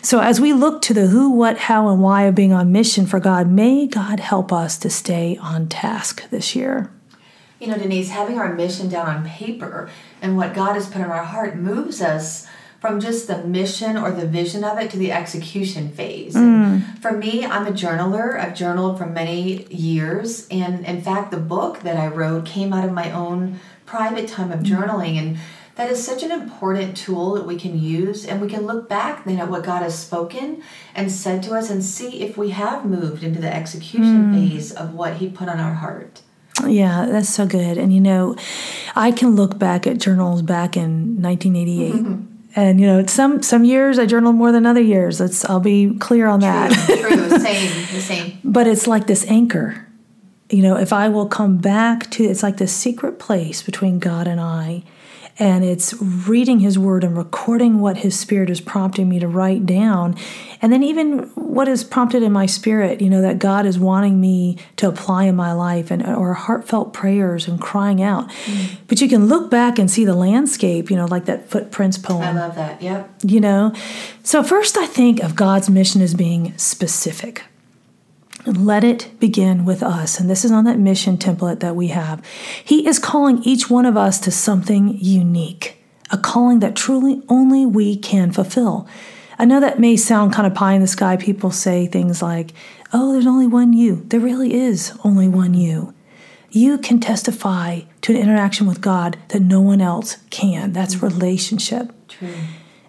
So, 0.02 0.20
as 0.22 0.40
we 0.40 0.54
look 0.54 0.82
to 0.84 0.94
the 0.94 1.08
who, 1.08 1.30
what, 1.30 1.58
how, 1.58 1.90
and 1.90 2.02
why 2.02 2.24
of 2.24 2.36
being 2.36 2.54
on 2.54 2.72
mission 2.72 3.06
for 3.06 3.20
God, 3.20 3.50
may 3.50 3.86
God 3.88 4.20
help 4.20 4.54
us 4.54 4.78
to 4.80 4.90
stay 4.90 5.38
on 5.42 5.68
task 5.68 6.30
this 6.30 6.56
year. 6.56 6.90
You 7.60 7.68
know, 7.68 7.78
Denise, 7.78 8.10
having 8.10 8.40
our 8.40 8.54
mission 8.54 8.88
down 8.88 9.08
on 9.08 9.26
paper 9.26 9.90
and 10.22 10.38
what 10.38 10.54
God 10.54 10.76
has 10.76 10.88
put 10.88 11.02
in 11.02 11.12
our 11.12 11.26
heart 11.26 11.58
moves 11.58 12.02
us 12.02 12.48
from 12.80 13.02
just 13.02 13.28
the 13.28 13.44
mission 13.44 13.98
or 13.98 14.12
the 14.12 14.26
vision 14.26 14.64
of 14.64 14.80
it 14.80 14.90
to 14.92 14.98
the 14.98 15.12
execution 15.12 15.90
phase. 15.90 16.34
Mm. 16.36 16.98
For 17.00 17.12
me, 17.12 17.46
I'm 17.46 17.68
a 17.68 17.72
journaler. 17.72 18.40
I've 18.40 18.56
journaled 18.56 18.98
for 18.98 19.06
many 19.06 19.66
years. 19.66 20.48
And 20.50 20.86
in 20.86 21.02
fact, 21.02 21.32
the 21.32 21.38
book 21.38 21.82
that 21.82 21.98
I 21.98 22.08
wrote 22.08 22.46
came 22.46 22.72
out 22.72 22.86
of 22.86 22.94
my 22.94 23.12
own 23.12 23.60
private 23.86 24.30
time 24.30 24.52
of 24.52 24.62
journaling. 24.62 25.18
And 25.18 25.38
that 25.80 25.90
is 25.90 26.06
such 26.06 26.24
an 26.24 26.32
important 26.34 26.98
tool 26.98 27.36
that 27.36 27.48
we 27.48 27.56
can 27.56 27.82
use 27.82 28.26
and 28.26 28.42
we 28.42 28.50
can 28.50 28.66
look 28.66 28.90
back 28.90 29.24
then 29.24 29.40
at 29.40 29.50
what 29.50 29.64
God 29.64 29.82
has 29.82 29.98
spoken 29.98 30.62
and 30.94 31.10
said 31.10 31.42
to 31.44 31.56
us 31.56 31.70
and 31.70 31.82
see 31.82 32.22
if 32.22 32.38
we 32.38 32.50
have 32.50 32.84
moved 32.84 33.24
into 33.24 33.40
the 33.40 33.56
execution 33.56 34.34
mm. 34.34 34.50
phase 34.50 34.74
of 34.74 34.94
what 34.94 35.16
he 35.16 35.30
put 35.30 35.48
on 35.48 35.58
our 35.58 35.76
heart. 35.76 36.22
Yeah, 36.68 37.06
that's 37.06 37.30
so 37.30 37.48
good. 37.48 37.78
And 37.78 37.94
you 37.94 38.02
know, 38.02 38.36
I 38.94 39.14
can 39.14 39.38
look 39.38 39.58
back 39.58 39.88
at 39.88 40.00
journals 40.00 40.42
back 40.42 40.76
in 40.76 41.22
1988. 41.22 41.94
Mm-hmm. 41.94 42.26
And 42.58 42.82
you 42.82 42.86
know, 42.86 43.06
some 43.06 43.42
some 43.42 43.64
years 43.64 43.98
I 43.98 44.06
journal 44.06 44.34
more 44.34 44.52
than 44.52 44.66
other 44.66 44.82
years. 44.82 45.22
Let's 45.22 45.46
I'll 45.46 45.62
be 45.62 45.96
clear 45.98 46.28
on 46.28 46.42
that. 46.42 46.74
True, 46.88 47.30
same, 47.40 47.72
the 47.94 48.02
same. 48.02 48.38
But 48.44 48.68
it's 48.68 48.86
like 48.86 49.08
this 49.08 49.26
anchor. 49.28 49.88
You 50.50 50.62
know, 50.62 50.76
if 50.76 50.92
I 50.92 51.08
will 51.08 51.28
come 51.28 51.58
back 51.58 52.12
to 52.12 52.26
it's 52.26 52.44
like 52.44 52.58
this 52.58 52.74
secret 52.74 53.18
place 53.18 53.62
between 53.62 54.00
God 54.00 54.28
and 54.28 54.42
I 54.42 54.84
and 55.40 55.64
it's 55.64 55.94
reading 56.02 56.60
his 56.60 56.78
word 56.78 57.04
and 57.04 57.18
recording 57.18 57.80
what 57.80 57.98
his 57.98 58.20
spirit 58.20 58.50
is 58.50 58.60
prompting 58.60 59.08
me 59.08 59.20
to 59.20 59.28
write 59.28 59.66
down. 59.66 60.16
And 60.62 60.72
then 60.72 60.84
even 60.84 61.30
what 61.36 61.68
is 61.68 61.84
prompted 61.84 62.22
in 62.22 62.32
my 62.32 62.46
spirit 62.46 63.02
you 63.02 63.10
know 63.10 63.22
that 63.22 63.40
god 63.40 63.66
is 63.66 63.80
wanting 63.80 64.22
me 64.22 64.58
to 64.76 64.88
apply 64.88 65.24
in 65.24 65.36
my 65.36 65.52
life 65.52 65.90
and 65.92 66.06
or 66.06 66.34
heartfelt 66.34 66.94
prayers 66.94 67.48
and 67.48 67.60
crying 67.60 68.02
out. 68.02 68.30
Mm. 68.30 68.78
but 68.88 69.02
you 69.02 69.10
can 69.10 69.28
look 69.28 69.50
back 69.50 69.80
and 69.80 69.90
see 69.90 70.06
the 70.06 70.14
landscape 70.14 70.92
you 70.92 70.96
know 70.96 71.06
like 71.06 71.26
that 71.26 71.50
footprints 71.50 71.98
poem. 71.98 72.22
I 72.22 72.32
love 72.32 72.56
that. 72.56 72.82
Yep. 72.82 73.10
You 73.24 73.40
know? 73.40 73.74
So 74.24 74.44
first 74.44 74.78
i 74.78 74.86
think 74.86 75.22
of 75.22 75.36
god's 75.36 75.70
mission 75.70 76.02
as 76.02 76.14
being 76.14 76.58
specific 76.58 77.44
let 78.52 78.84
it 78.84 79.10
begin 79.20 79.66
with 79.66 79.84
us. 79.84 80.20
And 80.20 80.30
this 80.30 80.46
is 80.46 80.52
on 80.52 80.66
that 80.66 80.80
mission 80.80 81.18
template 81.18 81.60
that 81.60 81.76
we 81.76 81.88
have. 81.88 82.24
He 82.64 82.88
is 82.88 83.00
calling 83.00 83.44
each 83.44 83.70
one 83.70 83.86
of 83.86 83.98
us 83.98 84.20
to 84.22 84.32
something 84.32 84.98
unique, 85.00 85.78
a 86.12 86.18
calling 86.18 86.60
that 86.60 86.76
truly 86.76 87.22
only 87.30 87.66
we 87.66 87.96
can 87.96 88.32
fulfill. 88.32 88.88
I 89.38 89.46
know 89.46 89.60
that 89.62 89.80
may 89.80 89.96
sound 89.96 90.34
kind 90.34 90.46
of 90.46 90.54
pie 90.54 90.74
in 90.74 90.82
the 90.82 90.88
sky. 90.88 91.16
People 91.16 91.52
say 91.52 91.88
things 91.88 92.22
like, 92.22 92.52
oh, 92.92 93.14
there's 93.14 93.28
only 93.28 93.48
one 93.48 93.74
you. 93.74 94.04
There 94.08 94.20
really 94.20 94.54
is 94.54 94.98
only 95.04 95.28
one 95.28 95.54
you. 95.54 95.94
You 96.52 96.78
can 96.78 97.00
testify 97.00 97.82
to 98.02 98.14
an 98.14 98.20
interaction 98.20 98.68
with 98.68 98.82
God 98.82 99.18
that 99.30 99.42
no 99.42 99.62
one 99.62 99.82
else 99.82 100.18
can. 100.30 100.74
That's 100.74 100.96
mm. 100.96 101.04
relationship. 101.04 101.94
True. 102.08 102.34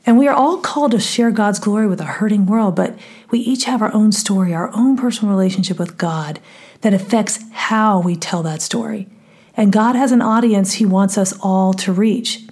And 0.07 0.19
we 0.19 0.27
are 0.29 0.35
all 0.35 0.59
called 0.59 0.93
to 0.93 1.01
share 1.01 1.31
God's 1.31 1.59
glory 1.59 1.87
with 1.87 2.01
a 2.01 2.05
hurting 2.05 2.47
world, 2.47 2.75
but 2.75 2.99
we 3.31 3.39
each 3.39 3.65
have 3.65 3.83
our 3.83 3.93
own 3.95 4.13
story, 4.13 4.55
our 4.55 4.75
own 4.75 4.97
personal 4.97 5.33
relationship 5.33 5.79
with 5.79 5.99
God 5.99 6.41
that 6.81 6.95
affects 6.95 7.41
how 7.53 8.01
we 8.01 8.17
tell 8.17 8.43
that 8.43 8.63
story. 8.63 9.09
And 9.57 9.73
God 9.73 9.97
has 9.97 10.13
an 10.13 10.23
audience 10.23 10.75
He 10.75 10.87
wants 10.87 11.19
us 11.19 11.35
all 11.41 11.75
to 11.75 11.93
reach. 11.93 12.43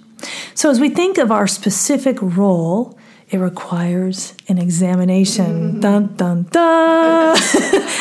So, 0.53 0.69
as 0.69 0.79
we 0.79 0.89
think 0.89 1.17
of 1.17 1.31
our 1.31 1.47
specific 1.47 2.17
role, 2.21 2.98
it 3.31 3.37
requires 3.37 4.33
an 4.47 4.57
examination. 4.57 5.45
Mm-hmm. 5.45 5.79
Dun 5.81 6.15
dun 6.15 6.43
dun. 6.43 7.37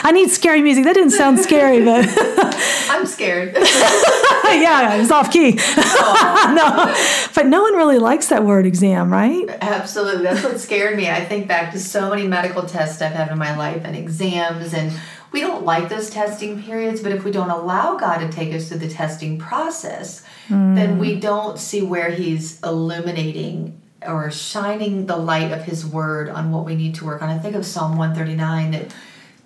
I 0.03 0.11
need 0.13 0.31
scary 0.31 0.63
music. 0.63 0.85
That 0.85 0.95
didn't 0.95 1.11
sound 1.11 1.39
scary, 1.39 1.85
but 1.85 2.07
I'm 2.91 3.05
scared. 3.05 3.55
yeah, 3.55 4.95
it's 4.95 5.11
off 5.11 5.31
key. 5.31 5.53
no, 5.53 6.95
but 7.35 7.47
no 7.47 7.63
one 7.63 7.75
really 7.75 7.99
likes 7.99 8.29
that 8.29 8.45
word 8.45 8.65
exam, 8.65 9.13
right? 9.13 9.47
Absolutely. 9.61 10.23
That's 10.23 10.43
what 10.43 10.59
scared 10.61 10.97
me. 10.97 11.11
I 11.11 11.25
think 11.25 11.47
back 11.47 11.73
to 11.73 11.79
so 11.79 12.09
many 12.09 12.27
medical 12.27 12.63
tests 12.63 13.03
I've 13.03 13.13
had 13.13 13.31
in 13.31 13.37
my 13.37 13.55
life 13.55 13.83
and 13.85 13.95
exams 13.95 14.73
and 14.73 14.93
we 15.31 15.41
don't 15.41 15.63
like 15.63 15.91
those 15.91 16.09
testing 16.09 16.63
periods, 16.63 17.03
but 17.03 17.13
if 17.13 17.23
we 17.23 17.31
don't 17.31 17.51
allow 17.51 17.97
God 17.97 18.19
to 18.19 18.31
take 18.31 18.55
us 18.55 18.69
through 18.69 18.79
the 18.79 18.89
testing 18.89 19.39
process, 19.39 20.25
mm. 20.49 20.75
then 20.75 20.99
we 20.99 21.21
don't 21.21 21.59
see 21.59 21.83
where 21.83 22.11
He's 22.11 22.59
illuminating 22.63 23.79
or 24.09 24.31
shining 24.31 25.07
the 25.07 25.17
light 25.17 25.53
of 25.53 25.65
his 25.65 25.87
word 25.87 26.29
on 26.29 26.51
what 26.51 26.65
we 26.65 26.75
need 26.75 26.95
to 26.97 27.05
work 27.05 27.23
on. 27.23 27.29
I 27.29 27.39
think 27.39 27.55
of 27.55 27.67
Psalm 27.67 27.97
139 27.97 28.71
that 28.73 28.95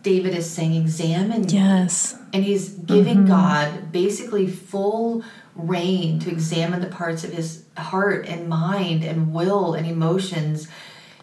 David 0.02 0.34
is 0.34 0.48
saying, 0.50 0.74
examine 0.74 1.48
Yes. 1.48 2.16
And 2.32 2.44
he's 2.44 2.70
giving 2.70 3.18
mm-hmm. 3.18 3.28
God 3.28 3.92
basically 3.92 4.46
full 4.46 5.22
rein 5.54 6.18
to 6.20 6.30
examine 6.30 6.80
the 6.80 6.86
parts 6.86 7.24
of 7.24 7.32
his 7.32 7.64
heart 7.76 8.26
and 8.26 8.48
mind 8.48 9.04
and 9.04 9.32
will 9.32 9.74
and 9.74 9.86
emotions 9.86 10.68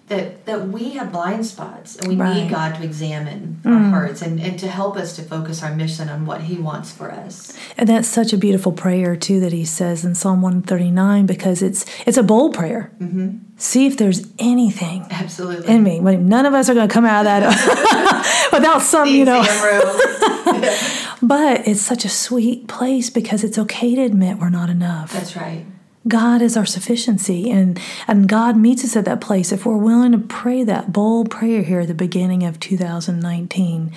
that 0.10 0.46
that 0.46 0.68
we 0.68 0.92
have 0.92 1.12
blind 1.12 1.46
spots 1.46 1.96
and 1.96 2.08
we 2.08 2.16
right. 2.16 2.34
need 2.36 2.50
God 2.50 2.76
to 2.76 2.84
examine 2.84 3.60
mm. 3.64 3.72
our 3.72 3.90
hearts 3.92 4.22
and, 4.22 4.40
and 4.42 4.60
to 4.60 4.68
help 4.68 4.98
us 4.98 5.16
to 5.16 5.22
focus 5.22 5.64
our 5.64 5.74
mission 5.74 6.10
on 6.10 6.26
what 6.26 6.42
he 6.42 6.58
wants 6.58 6.92
for 6.92 7.12
us. 7.12 7.58
And 7.78 7.88
that's 7.88 8.08
such 8.08 8.34
a 8.34 8.38
beautiful 8.38 8.72
prayer 8.72 9.16
too 9.16 9.40
that 9.40 9.54
he 9.54 9.66
says 9.66 10.04
in 10.04 10.16
Psalm 10.16 10.42
139 10.42 11.26
because 11.26 11.62
it's 11.62 11.86
it's 12.08 12.18
a 12.18 12.24
bold 12.24 12.56
prayer. 12.56 12.92
Mm-hmm. 13.00 13.38
See 13.58 13.86
if 13.86 13.98
there's 13.98 14.28
anything 14.40 15.06
absolutely 15.12 15.74
in 15.74 15.84
me. 15.84 16.00
None 16.00 16.46
of 16.46 16.54
us 16.54 16.70
are 16.70 16.74
going 16.74 16.88
to 16.88 16.94
come 16.94 17.06
out 17.06 17.26
of 17.26 17.26
that 17.26 18.50
without 18.52 18.82
some, 18.82 19.08
the 19.08 19.14
you 19.14 19.26
know. 19.26 19.42
but 21.22 21.68
it's 21.68 21.82
such 21.82 22.04
a 22.04 22.10
sweet 22.10 22.68
place 22.68 23.10
because 23.10 23.44
it's 23.44 23.60
okay 23.60 23.96
to 23.96 24.02
admit 24.02 24.40
we're 24.40 24.50
not 24.50 24.70
enough. 24.70 25.14
That's 25.14 25.36
right. 25.36 25.66
God 26.08 26.42
is 26.42 26.56
our 26.56 26.66
sufficiency, 26.66 27.52
and, 27.52 27.80
and 28.08 28.30
God 28.30 28.56
meets 28.56 28.86
us 28.86 28.96
at 28.96 29.04
that 29.06 29.20
place 29.20 29.52
if 29.52 29.66
we're 29.66 29.76
willing 29.76 30.14
to 30.14 30.18
pray 30.18 30.64
that 30.64 30.94
bold 30.94 31.30
prayer 31.30 31.62
here 31.62 31.82
at 31.82 31.88
the 31.88 31.94
beginning 31.94 32.44
of 32.46 32.60
2019. 32.60 33.92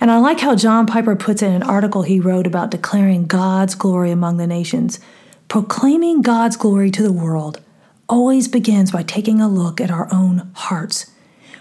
And 0.00 0.10
I 0.10 0.18
like 0.18 0.40
how 0.40 0.56
John 0.56 0.86
Piper 0.86 1.14
puts 1.14 1.42
it 1.42 1.48
in 1.48 1.52
an 1.52 1.62
article 1.62 2.02
he 2.02 2.18
wrote 2.18 2.46
about 2.46 2.70
declaring 2.70 3.26
God's 3.26 3.74
glory 3.74 4.10
among 4.10 4.38
the 4.38 4.46
nations. 4.46 5.00
Proclaiming 5.48 6.22
God's 6.22 6.56
glory 6.56 6.90
to 6.90 7.02
the 7.02 7.12
world 7.12 7.60
always 8.08 8.48
begins 8.48 8.90
by 8.90 9.02
taking 9.02 9.40
a 9.40 9.48
look 9.48 9.82
at 9.82 9.90
our 9.90 10.12
own 10.12 10.50
hearts. 10.54 11.10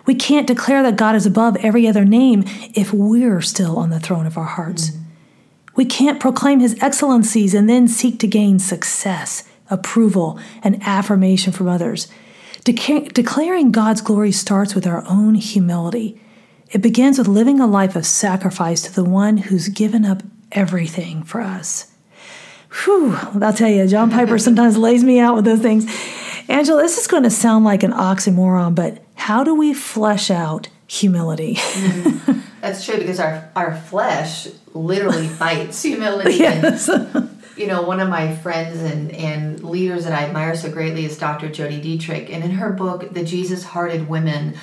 We 0.06 0.16
can't 0.16 0.48
declare 0.48 0.82
that 0.84 0.96
God 0.96 1.16
is 1.16 1.26
above 1.26 1.58
every 1.58 1.88
other 1.88 2.06
name 2.06 2.46
if 2.74 2.94
we're 2.94 3.42
still 3.42 3.78
on 3.78 3.90
the 3.90 4.00
throne 4.00 4.26
of 4.26 4.38
our 4.38 4.46
hearts. 4.46 4.92
Mm-hmm. 4.92 5.00
We 5.76 5.86
can't 5.86 6.20
proclaim 6.20 6.60
his 6.60 6.78
excellencies 6.82 7.54
and 7.54 7.68
then 7.68 7.88
seek 7.88 8.20
to 8.20 8.28
gain 8.28 8.60
success 8.60 9.50
approval, 9.74 10.40
and 10.64 10.82
affirmation 10.84 11.52
from 11.52 11.68
others. 11.68 12.08
declaring 12.64 13.72
God's 13.72 14.02
glory 14.02 14.32
starts 14.32 14.74
with 14.74 14.88
our 14.88 15.04
own 15.08 15.36
humility. 15.36 16.20
It 16.72 16.82
begins 16.82 17.18
with 17.18 17.28
living 17.28 17.60
a 17.60 17.68
life 17.68 17.96
of 17.96 18.06
sacrifice 18.06 18.82
to 18.84 18.94
the 18.94 19.04
one 19.04 19.38
who's 19.38 19.68
given 19.68 20.06
up 20.06 20.24
everything 20.52 21.24
for 21.24 21.42
us. 21.42 21.92
Whew, 22.84 23.16
I'll 23.42 23.54
tell 23.54 23.70
you, 23.70 23.88
John 23.88 24.10
Piper 24.10 24.38
sometimes 24.40 24.78
lays 24.78 25.04
me 25.04 25.20
out 25.20 25.36
with 25.36 25.46
those 25.46 25.62
things. 25.62 25.86
Angela, 26.50 26.82
this 26.82 26.98
is 26.98 27.08
going 27.08 27.24
to 27.24 27.30
sound 27.30 27.66
like 27.66 27.84
an 27.84 27.92
oxymoron, 27.92 28.76
but 28.76 29.04
how 29.16 29.44
do 29.44 29.56
we 29.56 29.74
flesh 29.74 30.32
out 30.32 30.70
humility? 30.88 31.56
mm, 31.56 32.42
that's 32.62 32.86
true 32.86 32.98
because 32.98 33.20
our, 33.20 33.50
our 33.56 33.76
flesh 33.76 34.48
literally 34.74 35.28
fights 35.40 35.82
humility. 35.84 36.36
Yes. 36.36 36.90
And, 36.90 37.33
you 37.56 37.68
know, 37.68 37.84
one 37.84 38.00
of 38.00 38.10
my 38.10 38.36
friends 38.36 38.82
and, 38.82 39.12
and 39.12 39.64
leaders 39.64 40.06
that 40.06 40.14
I 40.14 40.26
admire 40.26 40.56
so 40.56 40.72
greatly 40.72 41.06
is 41.06 41.18
Dr. 41.18 41.50
Jodi 41.50 41.82
Detrick. 41.82 42.32
And 42.32 42.44
in 42.44 42.52
her 42.52 42.72
book, 42.72 43.14
The 43.14 43.24
Jesus 43.24 43.64
Hearted 43.64 44.08
Women, 44.08 44.56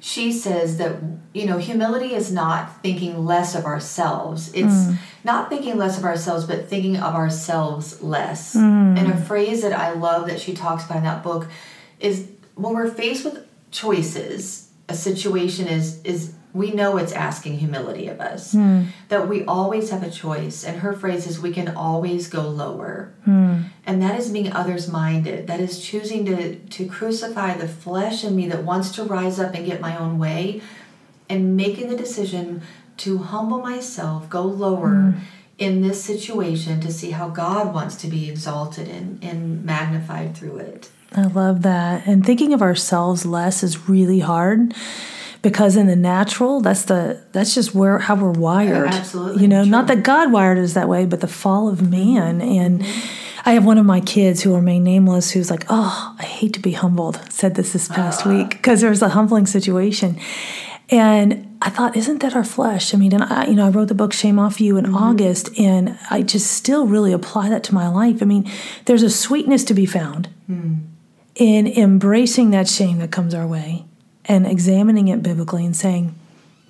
she 0.00 0.32
says 0.32 0.76
that, 0.78 0.96
you 1.32 1.46
know, 1.46 1.56
humility 1.56 2.14
is 2.14 2.30
not 2.30 2.82
thinking 2.82 3.24
less 3.24 3.54
of 3.54 3.64
ourselves. 3.64 4.52
It's 4.52 4.74
mm. 4.74 4.98
not 5.24 5.48
thinking 5.48 5.78
less 5.78 5.96
of 5.96 6.04
ourselves, 6.04 6.44
but 6.44 6.68
thinking 6.68 6.98
of 6.98 7.14
ourselves 7.14 8.02
less. 8.02 8.54
Mm. 8.54 8.98
And 8.98 9.12
a 9.12 9.16
phrase 9.16 9.62
that 9.62 9.72
I 9.72 9.92
love 9.92 10.26
that 10.28 10.40
she 10.40 10.52
talks 10.52 10.84
about 10.84 10.98
in 10.98 11.04
that 11.04 11.22
book 11.22 11.48
is 12.00 12.28
when 12.54 12.74
we're 12.74 12.90
faced 12.90 13.24
with 13.24 13.46
choices, 13.70 14.70
a 14.88 14.94
situation 14.94 15.66
is 15.66 16.02
is 16.04 16.34
we 16.54 16.70
know 16.70 16.96
it's 16.96 17.12
asking 17.12 17.58
humility 17.58 18.06
of 18.06 18.20
us. 18.20 18.54
Mm. 18.54 18.86
that 19.08 19.28
we 19.28 19.44
always 19.44 19.90
have 19.90 20.04
a 20.04 20.10
choice. 20.10 20.64
And 20.64 20.78
her 20.78 20.92
phrase 20.92 21.26
is 21.26 21.40
we 21.40 21.52
can 21.52 21.76
always 21.76 22.28
go 22.28 22.48
lower. 22.48 23.12
Mm. 23.26 23.64
and 23.84 24.00
that 24.00 24.18
is 24.18 24.30
being 24.30 24.52
others 24.52 24.88
minded. 24.88 25.48
That 25.48 25.60
is 25.60 25.84
choosing 25.84 26.24
to 26.26 26.56
to 26.56 26.86
crucify 26.86 27.54
the 27.54 27.68
flesh 27.68 28.24
in 28.24 28.36
me 28.36 28.48
that 28.48 28.62
wants 28.62 28.92
to 28.92 29.04
rise 29.04 29.40
up 29.40 29.54
and 29.54 29.66
get 29.66 29.80
my 29.80 29.98
own 29.98 30.18
way 30.18 30.62
and 31.28 31.56
making 31.56 31.88
the 31.88 31.96
decision 31.96 32.62
to 32.98 33.18
humble 33.18 33.58
myself 33.58 34.30
go 34.30 34.42
lower 34.42 34.90
mm. 34.90 35.18
in 35.58 35.82
this 35.82 36.04
situation 36.04 36.80
to 36.80 36.92
see 36.92 37.10
how 37.10 37.28
god 37.28 37.74
wants 37.74 37.96
to 37.96 38.06
be 38.06 38.30
exalted 38.30 38.86
and, 38.86 39.22
and 39.24 39.64
magnified 39.64 40.36
through 40.36 40.58
it. 40.58 40.90
I 41.16 41.26
love 41.26 41.62
that. 41.62 42.06
And 42.06 42.24
thinking 42.24 42.52
of 42.52 42.62
ourselves 42.62 43.24
less 43.24 43.62
is 43.62 43.88
really 43.88 44.20
hard 44.20 44.74
because 45.44 45.76
in 45.76 45.86
the 45.86 45.94
natural 45.94 46.60
that's 46.60 46.86
the 46.86 47.22
that's 47.32 47.54
just 47.54 47.74
where 47.74 47.98
how 47.98 48.16
we're 48.16 48.32
wired 48.32 48.88
absolutely 48.88 49.42
you 49.42 49.46
know 49.46 49.62
true. 49.62 49.70
not 49.70 49.86
that 49.86 50.02
god 50.02 50.32
wired 50.32 50.58
us 50.58 50.72
that 50.72 50.88
way 50.88 51.04
but 51.04 51.20
the 51.20 51.28
fall 51.28 51.68
of 51.68 51.88
man 51.88 52.40
and 52.40 52.82
i 53.44 53.52
have 53.52 53.64
one 53.64 53.78
of 53.78 53.84
my 53.84 54.00
kids 54.00 54.42
who 54.42 54.54
remain 54.54 54.82
nameless 54.82 55.30
who's 55.30 55.50
like 55.50 55.64
oh 55.68 56.16
i 56.18 56.24
hate 56.24 56.54
to 56.54 56.60
be 56.60 56.72
humbled 56.72 57.20
said 57.30 57.54
this 57.54 57.74
this 57.74 57.88
past 57.88 58.26
uh. 58.26 58.30
week 58.30 58.50
because 58.50 58.80
there 58.80 58.90
was 58.90 59.02
a 59.02 59.10
humbling 59.10 59.46
situation 59.46 60.18
and 60.90 61.56
I 61.62 61.70
thought, 61.70 61.96
isn't 61.96 62.20
that 62.20 62.36
our 62.36 62.44
flesh? 62.44 62.92
I 62.92 62.98
mean, 62.98 63.14
and 63.14 63.24
I, 63.24 63.46
you 63.46 63.54
know, 63.54 63.66
I 63.66 63.70
wrote 63.70 63.88
the 63.88 63.94
book 63.94 64.12
"Shame 64.12 64.38
Off 64.38 64.60
You" 64.60 64.76
in 64.76 64.84
mm-hmm. 64.84 64.96
August, 64.96 65.58
and 65.58 65.98
I 66.10 66.20
just 66.20 66.50
still 66.50 66.86
really 66.86 67.10
apply 67.10 67.48
that 67.48 67.64
to 67.64 67.74
my 67.74 67.88
life. 67.88 68.20
I 68.20 68.26
mean, 68.26 68.50
there's 68.84 69.02
a 69.02 69.08
sweetness 69.08 69.64
to 69.64 69.74
be 69.74 69.86
found 69.86 70.28
mm. 70.48 70.84
in 71.36 71.66
embracing 71.66 72.50
that 72.50 72.68
shame 72.68 72.98
that 72.98 73.10
comes 73.10 73.32
our 73.32 73.46
way, 73.46 73.86
and 74.26 74.46
examining 74.46 75.08
it 75.08 75.22
biblically 75.22 75.64
and 75.64 75.76
saying, 75.76 76.14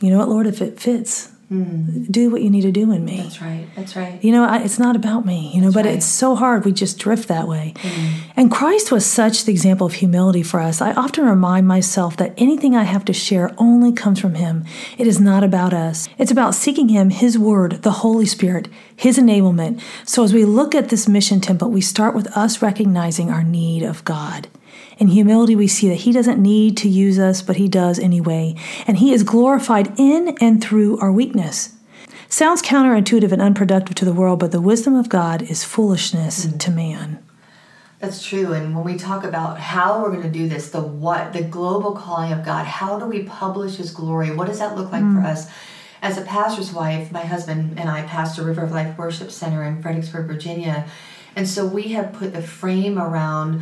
you 0.00 0.10
know 0.10 0.18
what, 0.18 0.28
Lord, 0.28 0.46
if 0.46 0.60
it 0.60 0.80
fits, 0.80 1.30
hmm. 1.48 2.04
Do 2.04 2.30
what 2.30 2.42
you 2.42 2.50
need 2.50 2.62
to 2.62 2.72
do 2.72 2.90
in 2.90 3.04
me. 3.04 3.18
That's 3.18 3.40
right. 3.40 3.66
That's 3.76 3.96
right. 3.96 4.22
You 4.24 4.32
know, 4.32 4.44
I, 4.44 4.62
it's 4.62 4.78
not 4.78 4.96
about 4.96 5.24
me, 5.24 5.50
you 5.54 5.60
know, 5.60 5.70
but 5.70 5.84
right. 5.84 5.94
it's 5.94 6.06
so 6.06 6.34
hard. 6.34 6.64
We 6.64 6.72
just 6.72 6.98
drift 6.98 7.28
that 7.28 7.46
way. 7.46 7.74
Hmm. 7.78 8.30
And 8.36 8.50
Christ 8.50 8.90
was 8.90 9.06
such 9.06 9.44
the 9.44 9.52
example 9.52 9.86
of 9.86 9.94
humility 9.94 10.42
for 10.42 10.60
us. 10.60 10.80
I 10.80 10.92
often 10.92 11.24
remind 11.24 11.68
myself 11.68 12.16
that 12.16 12.34
anything 12.36 12.74
I 12.74 12.84
have 12.84 13.04
to 13.06 13.12
share 13.12 13.54
only 13.58 13.92
comes 13.92 14.20
from 14.20 14.34
Him. 14.34 14.64
It 14.98 15.06
is 15.06 15.20
not 15.20 15.44
about 15.44 15.72
us, 15.72 16.08
it's 16.18 16.32
about 16.32 16.54
seeking 16.54 16.88
Him, 16.88 17.10
His 17.10 17.38
Word, 17.38 17.82
the 17.82 17.92
Holy 17.92 18.26
Spirit, 18.26 18.68
His 18.96 19.18
enablement. 19.18 19.80
So 20.04 20.24
as 20.24 20.32
we 20.32 20.44
look 20.44 20.74
at 20.74 20.88
this 20.88 21.08
mission 21.08 21.40
template, 21.40 21.70
we 21.70 21.80
start 21.80 22.14
with 22.14 22.26
us 22.36 22.62
recognizing 22.62 23.30
our 23.30 23.44
need 23.44 23.82
of 23.82 24.04
God. 24.04 24.48
In 25.04 25.10
humility, 25.10 25.54
we 25.54 25.68
see 25.68 25.90
that 25.90 25.96
He 25.96 26.12
doesn't 26.12 26.40
need 26.40 26.78
to 26.78 26.88
use 26.88 27.18
us, 27.18 27.42
but 27.42 27.56
He 27.56 27.68
does 27.68 27.98
anyway. 27.98 28.54
And 28.86 28.96
He 28.96 29.12
is 29.12 29.22
glorified 29.22 29.92
in 30.00 30.34
and 30.40 30.64
through 30.64 30.98
our 30.98 31.12
weakness. 31.12 31.74
Sounds 32.30 32.62
counterintuitive 32.62 33.30
and 33.30 33.42
unproductive 33.42 33.94
to 33.96 34.06
the 34.06 34.14
world, 34.14 34.40
but 34.40 34.50
the 34.50 34.62
wisdom 34.62 34.94
of 34.94 35.10
God 35.10 35.42
is 35.42 35.62
foolishness 35.62 36.46
mm-hmm. 36.46 36.56
to 36.56 36.70
man. 36.70 37.22
That's 37.98 38.26
true. 38.26 38.54
And 38.54 38.74
when 38.74 38.82
we 38.82 38.96
talk 38.96 39.24
about 39.24 39.60
how 39.60 40.02
we're 40.02 40.08
going 40.08 40.22
to 40.22 40.30
do 40.30 40.48
this, 40.48 40.70
the 40.70 40.80
what, 40.80 41.34
the 41.34 41.42
global 41.42 41.92
calling 41.92 42.32
of 42.32 42.42
God, 42.42 42.64
how 42.64 42.98
do 42.98 43.04
we 43.04 43.24
publish 43.24 43.76
His 43.76 43.90
glory? 43.90 44.34
What 44.34 44.46
does 44.46 44.60
that 44.60 44.74
look 44.74 44.90
like 44.90 45.02
for 45.02 45.20
mm. 45.20 45.26
us? 45.26 45.50
As 46.00 46.16
a 46.16 46.22
pastor's 46.22 46.72
wife, 46.72 47.12
my 47.12 47.26
husband 47.26 47.78
and 47.78 47.90
I 47.90 48.04
pastor 48.04 48.42
River 48.42 48.62
of 48.62 48.72
Life 48.72 48.96
Worship 48.96 49.30
Center 49.30 49.64
in 49.64 49.82
Fredericksburg, 49.82 50.28
Virginia. 50.28 50.86
And 51.36 51.46
so 51.46 51.66
we 51.66 51.88
have 51.88 52.14
put 52.14 52.32
the 52.32 52.40
frame 52.40 52.98
around 52.98 53.60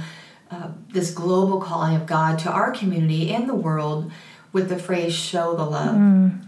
uh, 0.52 0.68
this 0.90 1.10
global 1.10 1.60
calling 1.60 1.96
of 1.96 2.06
God 2.06 2.38
to 2.40 2.50
our 2.50 2.72
community 2.72 3.32
and 3.32 3.48
the 3.48 3.54
world 3.54 4.12
with 4.52 4.68
the 4.68 4.78
phrase 4.78 5.14
show 5.14 5.56
the 5.56 5.64
love. 5.64 5.96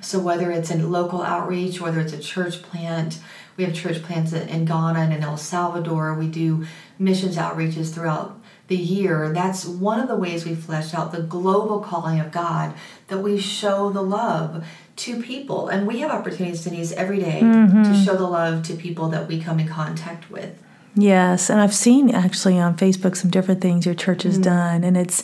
So 0.02 0.18
whether 0.20 0.50
it's 0.50 0.70
in 0.70 0.92
local 0.92 1.22
outreach, 1.22 1.80
whether 1.80 2.00
it's 2.00 2.12
a 2.12 2.18
church 2.18 2.62
plant, 2.62 3.18
we 3.56 3.64
have 3.64 3.72
church 3.72 4.02
plants 4.02 4.32
in 4.32 4.64
Ghana 4.66 4.98
and 4.98 5.12
in 5.14 5.22
El 5.22 5.38
Salvador. 5.38 6.12
We 6.14 6.28
do 6.28 6.66
missions 6.98 7.36
outreaches 7.36 7.94
throughout 7.94 8.38
the 8.68 8.76
year. 8.76 9.32
That's 9.32 9.64
one 9.64 10.00
of 10.00 10.08
the 10.08 10.16
ways 10.16 10.44
we 10.44 10.54
flesh 10.54 10.92
out 10.92 11.12
the 11.12 11.22
global 11.22 11.80
calling 11.80 12.20
of 12.20 12.30
God 12.30 12.74
that 13.08 13.20
we 13.20 13.38
show 13.38 13.90
the 13.90 14.02
love 14.02 14.64
to 14.96 15.22
people. 15.22 15.68
And 15.68 15.86
we 15.86 16.00
have 16.00 16.10
opportunities, 16.10 16.64
Denise, 16.64 16.92
every 16.92 17.20
day 17.20 17.40
to 17.40 18.02
show 18.04 18.16
the 18.16 18.26
love 18.26 18.62
to 18.64 18.74
people 18.74 19.08
that 19.08 19.28
we 19.28 19.40
come 19.40 19.58
in 19.60 19.68
contact 19.68 20.30
with. 20.30 20.60
Yes, 20.96 21.50
and 21.50 21.60
I've 21.60 21.74
seen 21.74 22.10
actually 22.10 22.58
on 22.58 22.76
Facebook 22.76 23.16
some 23.16 23.30
different 23.30 23.60
things 23.60 23.84
your 23.84 23.96
church 23.96 24.22
has 24.22 24.38
done, 24.38 24.84
and 24.84 24.96
it's, 24.96 25.22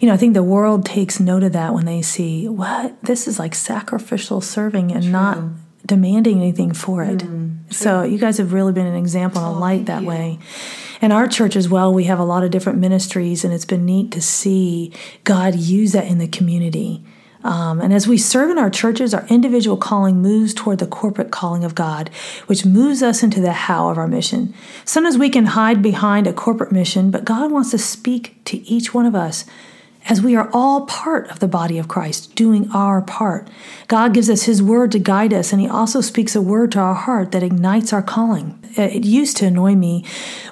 you 0.00 0.08
know, 0.08 0.14
I 0.14 0.16
think 0.16 0.32
the 0.32 0.42
world 0.42 0.86
takes 0.86 1.20
note 1.20 1.42
of 1.42 1.52
that 1.52 1.74
when 1.74 1.84
they 1.84 2.00
see 2.00 2.48
what 2.48 3.02
this 3.02 3.28
is 3.28 3.38
like 3.38 3.54
sacrificial 3.54 4.40
serving 4.40 4.90
and 4.90 5.12
not 5.12 5.38
demanding 5.84 6.38
anything 6.38 6.72
for 6.72 7.02
it. 7.02 7.22
so 7.70 8.02
you 8.02 8.18
guys 8.18 8.38
have 8.38 8.52
really 8.52 8.72
been 8.72 8.86
an 8.86 8.94
example 8.94 9.44
and 9.44 9.56
a 9.56 9.58
light 9.58 9.86
that 9.86 10.02
you. 10.02 10.08
way. 10.08 10.38
And 11.02 11.12
our 11.12 11.26
church 11.26 11.56
as 11.56 11.68
well, 11.68 11.92
we 11.92 12.04
have 12.04 12.20
a 12.20 12.24
lot 12.24 12.44
of 12.44 12.50
different 12.50 12.78
ministries, 12.78 13.44
and 13.44 13.52
it's 13.52 13.64
been 13.64 13.84
neat 13.84 14.12
to 14.12 14.22
see 14.22 14.92
God 15.24 15.56
use 15.56 15.92
that 15.92 16.06
in 16.06 16.18
the 16.18 16.28
community. 16.28 17.04
Um, 17.44 17.80
and 17.80 17.92
as 17.92 18.06
we 18.06 18.18
serve 18.18 18.50
in 18.50 18.58
our 18.58 18.70
churches, 18.70 19.12
our 19.12 19.26
individual 19.28 19.76
calling 19.76 20.22
moves 20.22 20.54
toward 20.54 20.78
the 20.78 20.86
corporate 20.86 21.30
calling 21.30 21.64
of 21.64 21.74
God, 21.74 22.10
which 22.46 22.64
moves 22.64 23.02
us 23.02 23.22
into 23.22 23.40
the 23.40 23.52
how 23.52 23.88
of 23.88 23.98
our 23.98 24.08
mission. 24.08 24.54
Sometimes 24.84 25.18
we 25.18 25.30
can 25.30 25.46
hide 25.46 25.82
behind 25.82 26.26
a 26.26 26.32
corporate 26.32 26.72
mission, 26.72 27.10
but 27.10 27.24
God 27.24 27.50
wants 27.50 27.70
to 27.72 27.78
speak 27.78 28.42
to 28.44 28.58
each 28.68 28.94
one 28.94 29.06
of 29.06 29.14
us 29.14 29.44
as 30.08 30.20
we 30.20 30.34
are 30.34 30.50
all 30.52 30.86
part 30.86 31.30
of 31.30 31.38
the 31.38 31.48
body 31.48 31.78
of 31.78 31.86
Christ, 31.88 32.34
doing 32.34 32.68
our 32.72 33.00
part. 33.00 33.48
God 33.86 34.12
gives 34.14 34.28
us 34.28 34.44
His 34.44 34.62
word 34.62 34.90
to 34.92 34.98
guide 34.98 35.32
us, 35.32 35.52
and 35.52 35.60
He 35.60 35.68
also 35.68 36.00
speaks 36.00 36.34
a 36.34 36.42
word 36.42 36.72
to 36.72 36.80
our 36.80 36.94
heart 36.94 37.32
that 37.32 37.42
ignites 37.42 37.92
our 37.92 38.02
calling. 38.02 38.58
It 38.76 39.04
used 39.04 39.36
to 39.38 39.46
annoy 39.46 39.74
me 39.74 40.04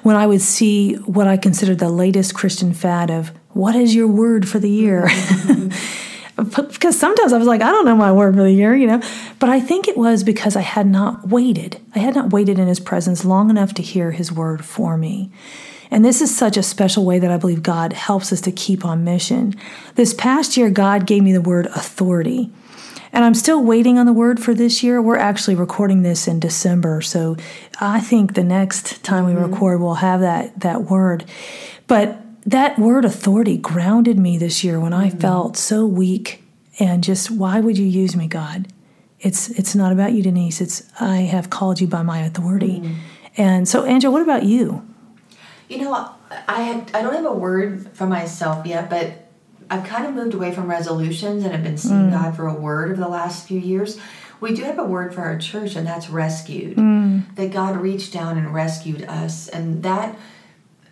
when 0.03 0.15
I 0.15 0.25
would 0.25 0.41
see 0.41 0.95
what 0.95 1.27
I 1.27 1.37
considered 1.37 1.79
the 1.79 1.89
latest 1.89 2.33
Christian 2.33 2.73
fad 2.73 3.11
of, 3.11 3.31
What 3.49 3.75
is 3.75 3.93
your 3.93 4.07
word 4.07 4.47
for 4.47 4.59
the 4.59 4.69
year? 4.69 5.09
because 6.43 6.97
sometimes 6.97 7.33
I 7.33 7.37
was 7.37 7.47
like, 7.47 7.61
I 7.61 7.71
don't 7.71 7.85
know 7.85 7.95
my 7.95 8.11
word 8.11 8.35
for 8.35 8.43
the 8.43 8.51
year, 8.51 8.75
you 8.75 8.87
know. 8.87 9.01
But 9.39 9.49
I 9.49 9.59
think 9.59 9.87
it 9.87 9.97
was 9.97 10.23
because 10.23 10.55
I 10.55 10.61
had 10.61 10.87
not 10.87 11.27
waited. 11.27 11.79
I 11.95 11.99
had 11.99 12.15
not 12.15 12.31
waited 12.31 12.59
in 12.59 12.67
his 12.67 12.79
presence 12.79 13.25
long 13.25 13.49
enough 13.49 13.73
to 13.75 13.81
hear 13.81 14.11
his 14.11 14.31
word 14.31 14.65
for 14.65 14.97
me. 14.97 15.31
And 15.89 16.05
this 16.05 16.21
is 16.21 16.35
such 16.35 16.55
a 16.55 16.63
special 16.63 17.05
way 17.05 17.19
that 17.19 17.31
I 17.31 17.37
believe 17.37 17.63
God 17.63 17.93
helps 17.93 18.31
us 18.31 18.39
to 18.41 18.51
keep 18.51 18.85
on 18.85 19.03
mission. 19.03 19.55
This 19.95 20.13
past 20.13 20.55
year, 20.55 20.69
God 20.69 21.05
gave 21.05 21.21
me 21.21 21.33
the 21.33 21.41
word 21.41 21.67
authority. 21.67 22.49
And 23.13 23.25
I'm 23.25 23.33
still 23.33 23.61
waiting 23.61 23.97
on 23.97 24.05
the 24.05 24.13
word 24.13 24.39
for 24.39 24.53
this 24.53 24.83
year. 24.83 25.01
We're 25.01 25.17
actually 25.17 25.55
recording 25.55 26.01
this 26.01 26.29
in 26.29 26.39
December. 26.39 27.01
So 27.01 27.35
I 27.81 27.99
think 27.99 28.35
the 28.35 28.43
next 28.43 29.03
time 29.03 29.25
we 29.25 29.33
mm-hmm. 29.33 29.51
record, 29.51 29.81
we'll 29.81 29.95
have 29.95 30.21
that, 30.21 30.57
that 30.61 30.83
word. 30.83 31.25
But 31.87 32.21
that 32.45 32.79
word 32.79 33.05
authority 33.05 33.57
grounded 33.57 34.17
me 34.17 34.37
this 34.37 34.63
year 34.63 34.79
when 34.79 34.93
I 34.93 35.09
mm. 35.09 35.21
felt 35.21 35.57
so 35.57 35.85
weak 35.85 36.43
and 36.79 37.03
just 37.03 37.29
why 37.29 37.59
would 37.59 37.77
you 37.77 37.85
use 37.85 38.15
me, 38.15 38.27
God? 38.27 38.67
It's 39.19 39.49
it's 39.51 39.75
not 39.75 39.91
about 39.91 40.13
you, 40.13 40.23
Denise. 40.23 40.61
It's 40.61 40.83
I 40.99 41.17
have 41.17 41.49
called 41.49 41.79
you 41.79 41.87
by 41.87 42.01
my 42.01 42.21
authority. 42.21 42.79
Mm. 42.79 42.95
And 43.37 43.67
so, 43.67 43.85
Angela, 43.85 44.11
what 44.11 44.23
about 44.23 44.43
you? 44.43 44.85
You 45.69 45.79
know, 45.79 46.11
I 46.47 46.61
have 46.63 46.89
I 46.95 47.01
don't 47.01 47.13
have 47.13 47.25
a 47.25 47.33
word 47.33 47.89
for 47.93 48.07
myself 48.07 48.65
yet, 48.65 48.89
but 48.89 49.29
I've 49.69 49.85
kind 49.85 50.07
of 50.07 50.13
moved 50.13 50.33
away 50.33 50.51
from 50.51 50.69
resolutions 50.69 51.43
and 51.43 51.53
have 51.53 51.63
been 51.63 51.77
seeing 51.77 52.09
mm. 52.09 52.11
God 52.11 52.35
for 52.35 52.47
a 52.47 52.53
word 52.53 52.91
over 52.91 52.99
the 52.99 53.07
last 53.07 53.47
few 53.47 53.59
years. 53.59 53.99
We 54.39 54.55
do 54.55 54.63
have 54.63 54.79
a 54.79 54.83
word 54.83 55.13
for 55.13 55.21
our 55.21 55.37
church, 55.37 55.75
and 55.75 55.85
that's 55.85 56.09
rescued. 56.09 56.75
That 57.35 57.51
God 57.51 57.77
reached 57.77 58.11
down 58.11 58.39
and 58.39 58.51
rescued 58.51 59.03
us, 59.03 59.47
and 59.47 59.83
that 59.83 60.17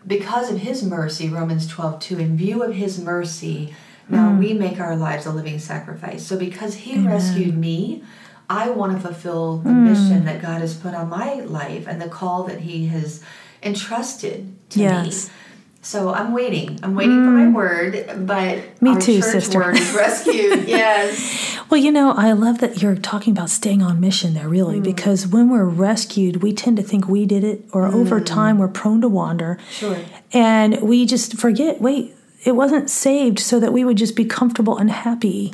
because 0.06 0.52
of 0.52 0.60
His 0.60 0.84
mercy, 0.84 1.30
Romans 1.30 1.68
12 1.68 2.00
2, 2.00 2.20
in 2.20 2.38
view 2.38 2.64
of 2.64 2.74
His 2.74 3.00
mercy, 3.00 3.76
now 4.08 4.30
hmm. 4.30 4.40
we 4.40 4.54
make 4.54 4.80
our 4.80 4.96
lives 4.96 5.26
a 5.26 5.32
living 5.32 5.60
sacrifice. 5.60 6.26
So 6.26 6.38
because 6.38 6.76
He 6.76 7.00
rescued 7.00 7.58
me, 7.58 8.04
I 8.50 8.70
want 8.70 8.94
to 8.94 9.00
fulfill 9.00 9.58
the 9.58 9.70
hmm. 9.70 9.86
mission 9.86 10.26
that 10.26 10.42
God 10.42 10.62
has 10.62 10.76
put 10.76 10.94
on 10.94 11.10
my 11.10 11.36
life 11.36 11.88
and 11.88 12.02
the 12.02 12.10
call 12.10 12.44
that 12.46 12.62
He 12.62 12.88
has 12.88 13.24
entrusted 13.62 14.56
to 14.72 14.80
Yes. 14.80 15.28
me. 15.28 15.34
So 15.82 16.14
I'm 16.14 16.34
waiting. 16.34 16.78
I'm 16.84 16.94
waiting 16.94 17.24
for 17.24 17.32
my 17.32 17.46
mm. 17.46 17.54
word, 17.54 18.28
but 18.28 18.82
Me 18.82 19.00
too, 19.00 19.22
sister. 19.22 19.60
word 19.60 19.78
is 19.78 19.94
rescued. 19.94 20.68
yes. 20.68 21.58
Well, 21.70 21.80
you 21.80 21.92
know, 21.92 22.12
I 22.12 22.34
love 22.34 22.60
that 22.60 22.82
you're 22.82 22.96
talking 22.96 23.32
about 23.32 23.50
staying 23.50 23.82
on 23.82 24.00
mission 24.00 24.34
there, 24.34 24.50
really, 24.50 24.80
mm. 24.80 24.84
because 24.84 25.26
when 25.26 25.50
we're 25.50 25.64
rescued, 25.64 26.44
we 26.44 26.52
tend 26.52 26.76
to 26.78 26.84
think 26.84 27.08
we 27.08 27.26
did 27.26 27.46
it, 27.46 27.64
or 27.72 27.86
over 27.86 28.20
mm. 28.20 28.26
time, 28.26 28.58
we're 28.58 28.68
prone 28.68 29.00
to 29.02 29.08
wander. 29.08 29.58
Sure. 29.72 29.98
And 30.34 30.82
we 30.82 31.06
just 31.06 31.38
forget 31.38 31.80
wait, 31.80 32.14
it 32.44 32.54
wasn't 32.54 32.90
saved 32.90 33.40
so 33.40 33.60
that 33.60 33.72
we 33.72 33.86
would 33.86 33.98
just 33.98 34.16
be 34.16 34.26
comfortable 34.26 34.78
and 34.78 34.92
happy. 34.92 35.54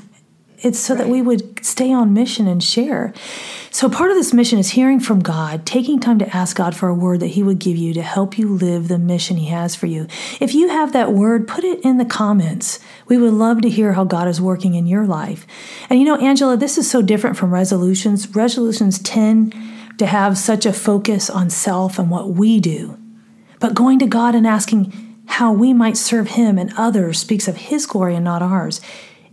It's 0.60 0.80
so 0.80 0.96
that 0.96 1.08
we 1.08 1.22
would 1.22 1.64
stay 1.64 1.94
on 1.94 2.14
mission 2.14 2.48
and 2.48 2.64
share. 2.64 3.14
So, 3.76 3.90
part 3.90 4.10
of 4.10 4.16
this 4.16 4.34
mission 4.34 4.58
is 4.58 4.70
hearing 4.70 5.02
from 5.02 5.20
God, 5.20 5.66
taking 5.66 6.00
time 6.00 6.18
to 6.20 6.34
ask 6.34 6.56
God 6.56 6.74
for 6.74 6.88
a 6.88 6.96
word 6.96 7.20
that 7.20 7.32
He 7.32 7.44
would 7.44 7.60
give 7.60 7.76
you 7.76 7.94
to 7.96 8.02
help 8.02 8.38
you 8.38 8.48
live 8.48 8.88
the 8.88 8.98
mission 8.98 9.36
He 9.36 9.48
has 9.48 9.76
for 9.76 9.86
you. 9.86 10.08
If 10.40 10.56
you 10.56 10.70
have 10.70 10.94
that 10.94 11.12
word, 11.12 11.46
put 11.46 11.66
it 11.66 11.84
in 11.84 11.98
the 11.98 12.06
comments. 12.06 12.80
We 13.10 13.18
would 13.18 13.34
love 13.34 13.60
to 13.64 13.70
hear 13.70 13.92
how 13.92 14.06
God 14.06 14.30
is 14.30 14.40
working 14.40 14.76
in 14.76 14.88
your 14.88 15.06
life. 15.06 15.46
And 15.90 16.00
you 16.00 16.06
know, 16.06 16.16
Angela, 16.16 16.56
this 16.56 16.78
is 16.78 16.90
so 16.90 17.02
different 17.02 17.36
from 17.36 17.54
resolutions. 17.54 18.34
Resolutions 18.34 18.98
tend 18.98 19.54
to 19.98 20.06
have 20.06 20.38
such 20.38 20.66
a 20.66 20.72
focus 20.72 21.30
on 21.30 21.50
self 21.50 22.00
and 22.00 22.10
what 22.10 22.30
we 22.30 22.62
do. 22.62 22.98
But 23.60 23.76
going 23.76 24.00
to 24.00 24.08
God 24.08 24.36
and 24.36 24.48
asking 24.48 24.94
how 25.28 25.52
we 25.52 25.74
might 25.74 25.98
serve 25.98 26.30
Him 26.30 26.58
and 26.58 26.72
others 26.78 27.20
speaks 27.20 27.50
of 27.50 27.58
His 27.58 27.86
glory 27.86 28.16
and 28.16 28.24
not 28.24 28.42
ours. 28.42 28.80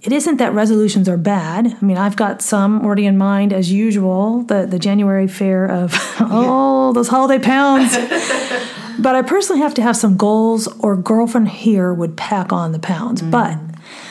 It 0.03 0.13
isn't 0.13 0.39
that 0.39 0.53
resolutions 0.53 1.09
are 1.09 1.17
bad. 1.17 1.77
I 1.81 1.85
mean, 1.85 1.97
I've 1.97 2.17
got 2.17 2.43
some 2.43 2.85
already 2.85 3.07
in 3.07 3.17
mind, 3.17 3.53
as 3.53 3.71
usual, 3.71 4.43
the, 4.43 4.67
the 4.67 4.79
January 4.79 5.29
fair 5.29 5.65
of, 5.65 5.93
oh, 6.21 6.93
those 6.93 7.07
holiday 7.07 7.43
pounds. 7.43 7.97
but 8.99 9.15
I 9.15 9.23
personally 9.23 9.63
have 9.63 9.75
to 9.75 9.83
have 9.83 9.97
some 9.97 10.17
goals, 10.17 10.67
or 10.81 10.97
girlfriend 10.97 11.51
here 11.51 11.95
would 11.95 12.17
pack 12.17 12.53
on 12.53 12.73
the 12.73 12.81
pounds. 12.81 13.23
Mm. 13.23 13.31
But 13.31 13.59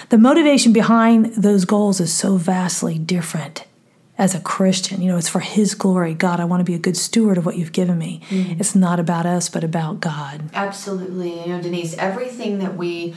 the 0.10 0.18
motivation 0.18 0.72
behind 0.72 1.36
those 1.36 1.66
goals 1.66 2.00
is 2.00 2.14
so 2.14 2.38
vastly 2.38 2.98
different 2.98 3.66
as 4.18 4.34
a 4.34 4.40
Christian. 4.40 5.02
You 5.02 5.10
know, 5.10 5.18
it's 5.18 5.28
for 5.28 5.42
His 5.42 5.76
glory. 5.76 6.14
God, 6.14 6.40
I 6.40 6.46
want 6.46 6.62
to 6.62 6.66
be 6.66 6.76
a 6.76 6.80
good 6.80 6.96
steward 6.96 7.38
of 7.38 7.46
what 7.46 7.58
you've 7.58 7.74
given 7.74 7.98
me. 7.98 8.22
Mm. 8.30 8.62
It's 8.62 8.76
not 8.76 9.02
about 9.02 9.26
us, 9.26 9.50
but 9.50 9.66
about 9.66 10.00
God. 10.00 10.50
Absolutely. 10.54 11.42
You 11.42 11.48
know, 11.48 11.62
Denise, 11.62 11.98
everything 11.98 12.60
that 12.60 12.78
we 12.78 13.14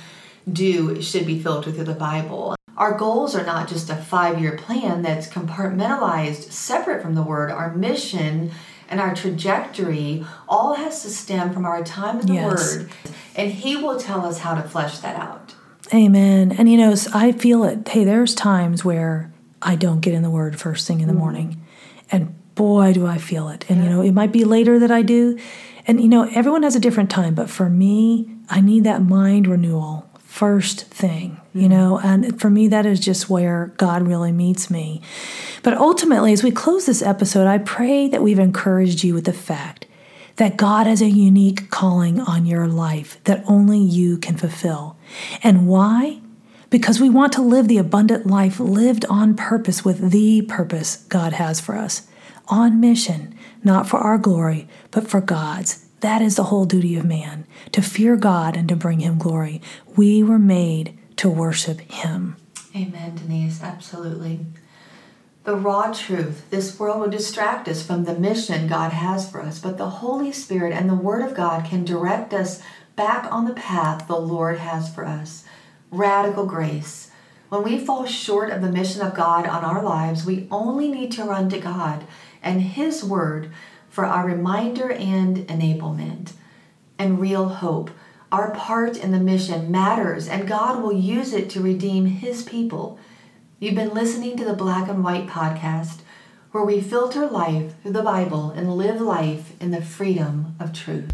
do 0.50 1.00
should 1.00 1.24
be 1.24 1.38
filtered 1.38 1.76
through 1.76 1.84
the 1.84 1.94
Bible. 1.94 2.56
Our 2.76 2.96
goals 2.98 3.34
are 3.34 3.44
not 3.44 3.68
just 3.68 3.90
a 3.90 3.96
five 3.96 4.40
year 4.40 4.56
plan 4.56 5.02
that's 5.02 5.28
compartmentalized, 5.28 6.50
separate 6.50 7.02
from 7.02 7.14
the 7.14 7.22
Word. 7.22 7.50
Our 7.50 7.74
mission 7.74 8.50
and 8.88 9.00
our 9.00 9.14
trajectory 9.14 10.24
all 10.48 10.74
has 10.74 11.02
to 11.02 11.10
stem 11.10 11.52
from 11.52 11.64
our 11.64 11.82
time 11.84 12.20
in 12.20 12.26
the 12.26 12.34
Yes. 12.34 12.76
Word. 12.76 12.90
And 13.34 13.52
He 13.52 13.76
will 13.76 13.98
tell 13.98 14.24
us 14.24 14.38
how 14.38 14.54
to 14.54 14.62
flesh 14.62 14.98
that 14.98 15.16
out. 15.16 15.54
Amen. 15.92 16.52
And 16.52 16.70
you 16.70 16.76
know, 16.76 16.94
I 17.12 17.32
feel 17.32 17.64
it. 17.64 17.86
Hey, 17.88 18.04
there's 18.04 18.34
times 18.34 18.84
where 18.84 19.32
I 19.62 19.76
don't 19.76 20.00
get 20.00 20.14
in 20.14 20.22
the 20.22 20.30
Word 20.30 20.58
first 20.58 20.86
thing 20.86 21.00
in 21.00 21.08
the 21.08 21.14
mm. 21.14 21.18
morning. 21.18 21.64
And 22.10 22.34
boy, 22.54 22.92
do 22.92 23.06
I 23.06 23.18
feel 23.18 23.48
it. 23.48 23.64
And, 23.68 23.82
you 23.82 23.90
know, 23.90 24.00
it 24.00 24.12
might 24.12 24.32
be 24.32 24.44
later 24.44 24.78
that 24.78 24.90
I 24.90 25.02
do. 25.02 25.38
And, 25.86 26.00
you 26.00 26.08
know, 26.08 26.28
everyone 26.34 26.62
has 26.62 26.76
a 26.76 26.80
different 26.80 27.10
time, 27.10 27.34
but 27.34 27.50
for 27.50 27.68
me, 27.68 28.30
I 28.48 28.60
need 28.60 28.84
that 28.84 29.02
mind 29.02 29.46
renewal 29.46 30.08
first 30.18 30.86
thing, 30.86 31.40
you 31.54 31.68
know, 31.68 32.00
and 32.00 32.40
for 32.40 32.50
me, 32.50 32.66
that 32.68 32.84
is 32.84 32.98
just 32.98 33.30
where 33.30 33.72
God 33.76 34.06
really 34.06 34.32
meets 34.32 34.70
me. 34.70 35.00
But 35.62 35.78
ultimately, 35.78 36.32
as 36.32 36.42
we 36.42 36.50
close 36.50 36.86
this 36.86 37.00
episode, 37.00 37.46
I 37.46 37.58
pray 37.58 38.08
that 38.08 38.22
we've 38.22 38.40
encouraged 38.40 39.04
you 39.04 39.14
with 39.14 39.24
the 39.24 39.32
fact 39.32 39.86
that 40.36 40.56
God 40.56 40.88
has 40.88 41.00
a 41.00 41.08
unique 41.08 41.70
calling 41.70 42.20
on 42.20 42.44
your 42.44 42.66
life 42.66 43.22
that 43.24 43.44
only 43.46 43.78
you 43.78 44.18
can 44.18 44.36
fulfill. 44.36 44.96
And 45.44 45.68
why? 45.68 46.20
Because 46.70 47.00
we 47.00 47.08
want 47.08 47.32
to 47.34 47.42
live 47.42 47.68
the 47.68 47.78
abundant 47.78 48.26
life 48.26 48.58
lived 48.58 49.04
on 49.08 49.36
purpose 49.36 49.84
with 49.84 50.10
the 50.10 50.42
purpose 50.42 50.96
God 51.08 51.34
has 51.34 51.60
for 51.60 51.76
us, 51.76 52.08
on 52.48 52.80
mission, 52.80 53.32
not 53.62 53.88
for 53.88 53.98
our 53.98 54.18
glory, 54.18 54.66
but 54.90 55.08
for 55.08 55.20
God's. 55.20 55.86
That 56.00 56.20
is 56.20 56.34
the 56.34 56.44
whole 56.44 56.64
duty 56.64 56.96
of 56.96 57.04
man 57.04 57.46
to 57.70 57.80
fear 57.80 58.16
God 58.16 58.56
and 58.56 58.68
to 58.68 58.76
bring 58.76 58.98
Him 59.00 59.18
glory. 59.18 59.62
We 59.96 60.24
were 60.24 60.38
made 60.38 60.98
to 61.16 61.28
worship 61.28 61.80
Him. 61.80 62.36
Amen, 62.74 63.14
Denise. 63.14 63.62
Absolutely. 63.62 64.40
The 65.44 65.54
raw 65.54 65.92
truth 65.92 66.48
this 66.50 66.78
world 66.78 67.00
will 67.00 67.10
distract 67.10 67.68
us 67.68 67.86
from 67.86 68.04
the 68.04 68.18
mission 68.18 68.66
God 68.66 68.92
has 68.92 69.30
for 69.30 69.42
us, 69.42 69.58
but 69.58 69.76
the 69.76 69.90
Holy 69.90 70.32
Spirit 70.32 70.72
and 70.72 70.88
the 70.88 70.94
Word 70.94 71.22
of 71.22 71.36
God 71.36 71.66
can 71.66 71.84
direct 71.84 72.32
us 72.32 72.62
back 72.96 73.30
on 73.30 73.44
the 73.44 73.52
path 73.52 74.08
the 74.08 74.16
Lord 74.16 74.58
has 74.58 74.92
for 74.92 75.04
us. 75.04 75.44
Radical 75.90 76.46
grace. 76.46 77.10
When 77.50 77.62
we 77.62 77.78
fall 77.78 78.06
short 78.06 78.50
of 78.50 78.62
the 78.62 78.72
mission 78.72 79.02
of 79.02 79.14
God 79.14 79.46
on 79.46 79.64
our 79.64 79.82
lives, 79.82 80.24
we 80.24 80.48
only 80.50 80.88
need 80.88 81.12
to 81.12 81.24
run 81.24 81.50
to 81.50 81.58
God 81.60 82.04
and 82.42 82.62
His 82.62 83.04
Word 83.04 83.52
for 83.88 84.04
our 84.04 84.26
reminder 84.26 84.90
and 84.90 85.36
enablement. 85.46 86.32
And 86.98 87.20
real 87.20 87.48
hope. 87.48 87.90
Our 88.34 88.50
part 88.50 88.96
in 88.96 89.12
the 89.12 89.20
mission 89.20 89.70
matters, 89.70 90.26
and 90.26 90.48
God 90.48 90.82
will 90.82 90.92
use 90.92 91.32
it 91.32 91.48
to 91.50 91.60
redeem 91.60 92.06
His 92.06 92.42
people. 92.42 92.98
You've 93.60 93.76
been 93.76 93.94
listening 93.94 94.36
to 94.36 94.44
the 94.44 94.54
Black 94.54 94.88
and 94.88 95.04
White 95.04 95.28
podcast, 95.28 96.00
where 96.50 96.64
we 96.64 96.80
filter 96.80 97.28
life 97.28 97.80
through 97.80 97.92
the 97.92 98.02
Bible 98.02 98.50
and 98.50 98.76
live 98.76 99.00
life 99.00 99.52
in 99.60 99.70
the 99.70 99.80
freedom 99.80 100.56
of 100.58 100.72
truth. 100.72 101.12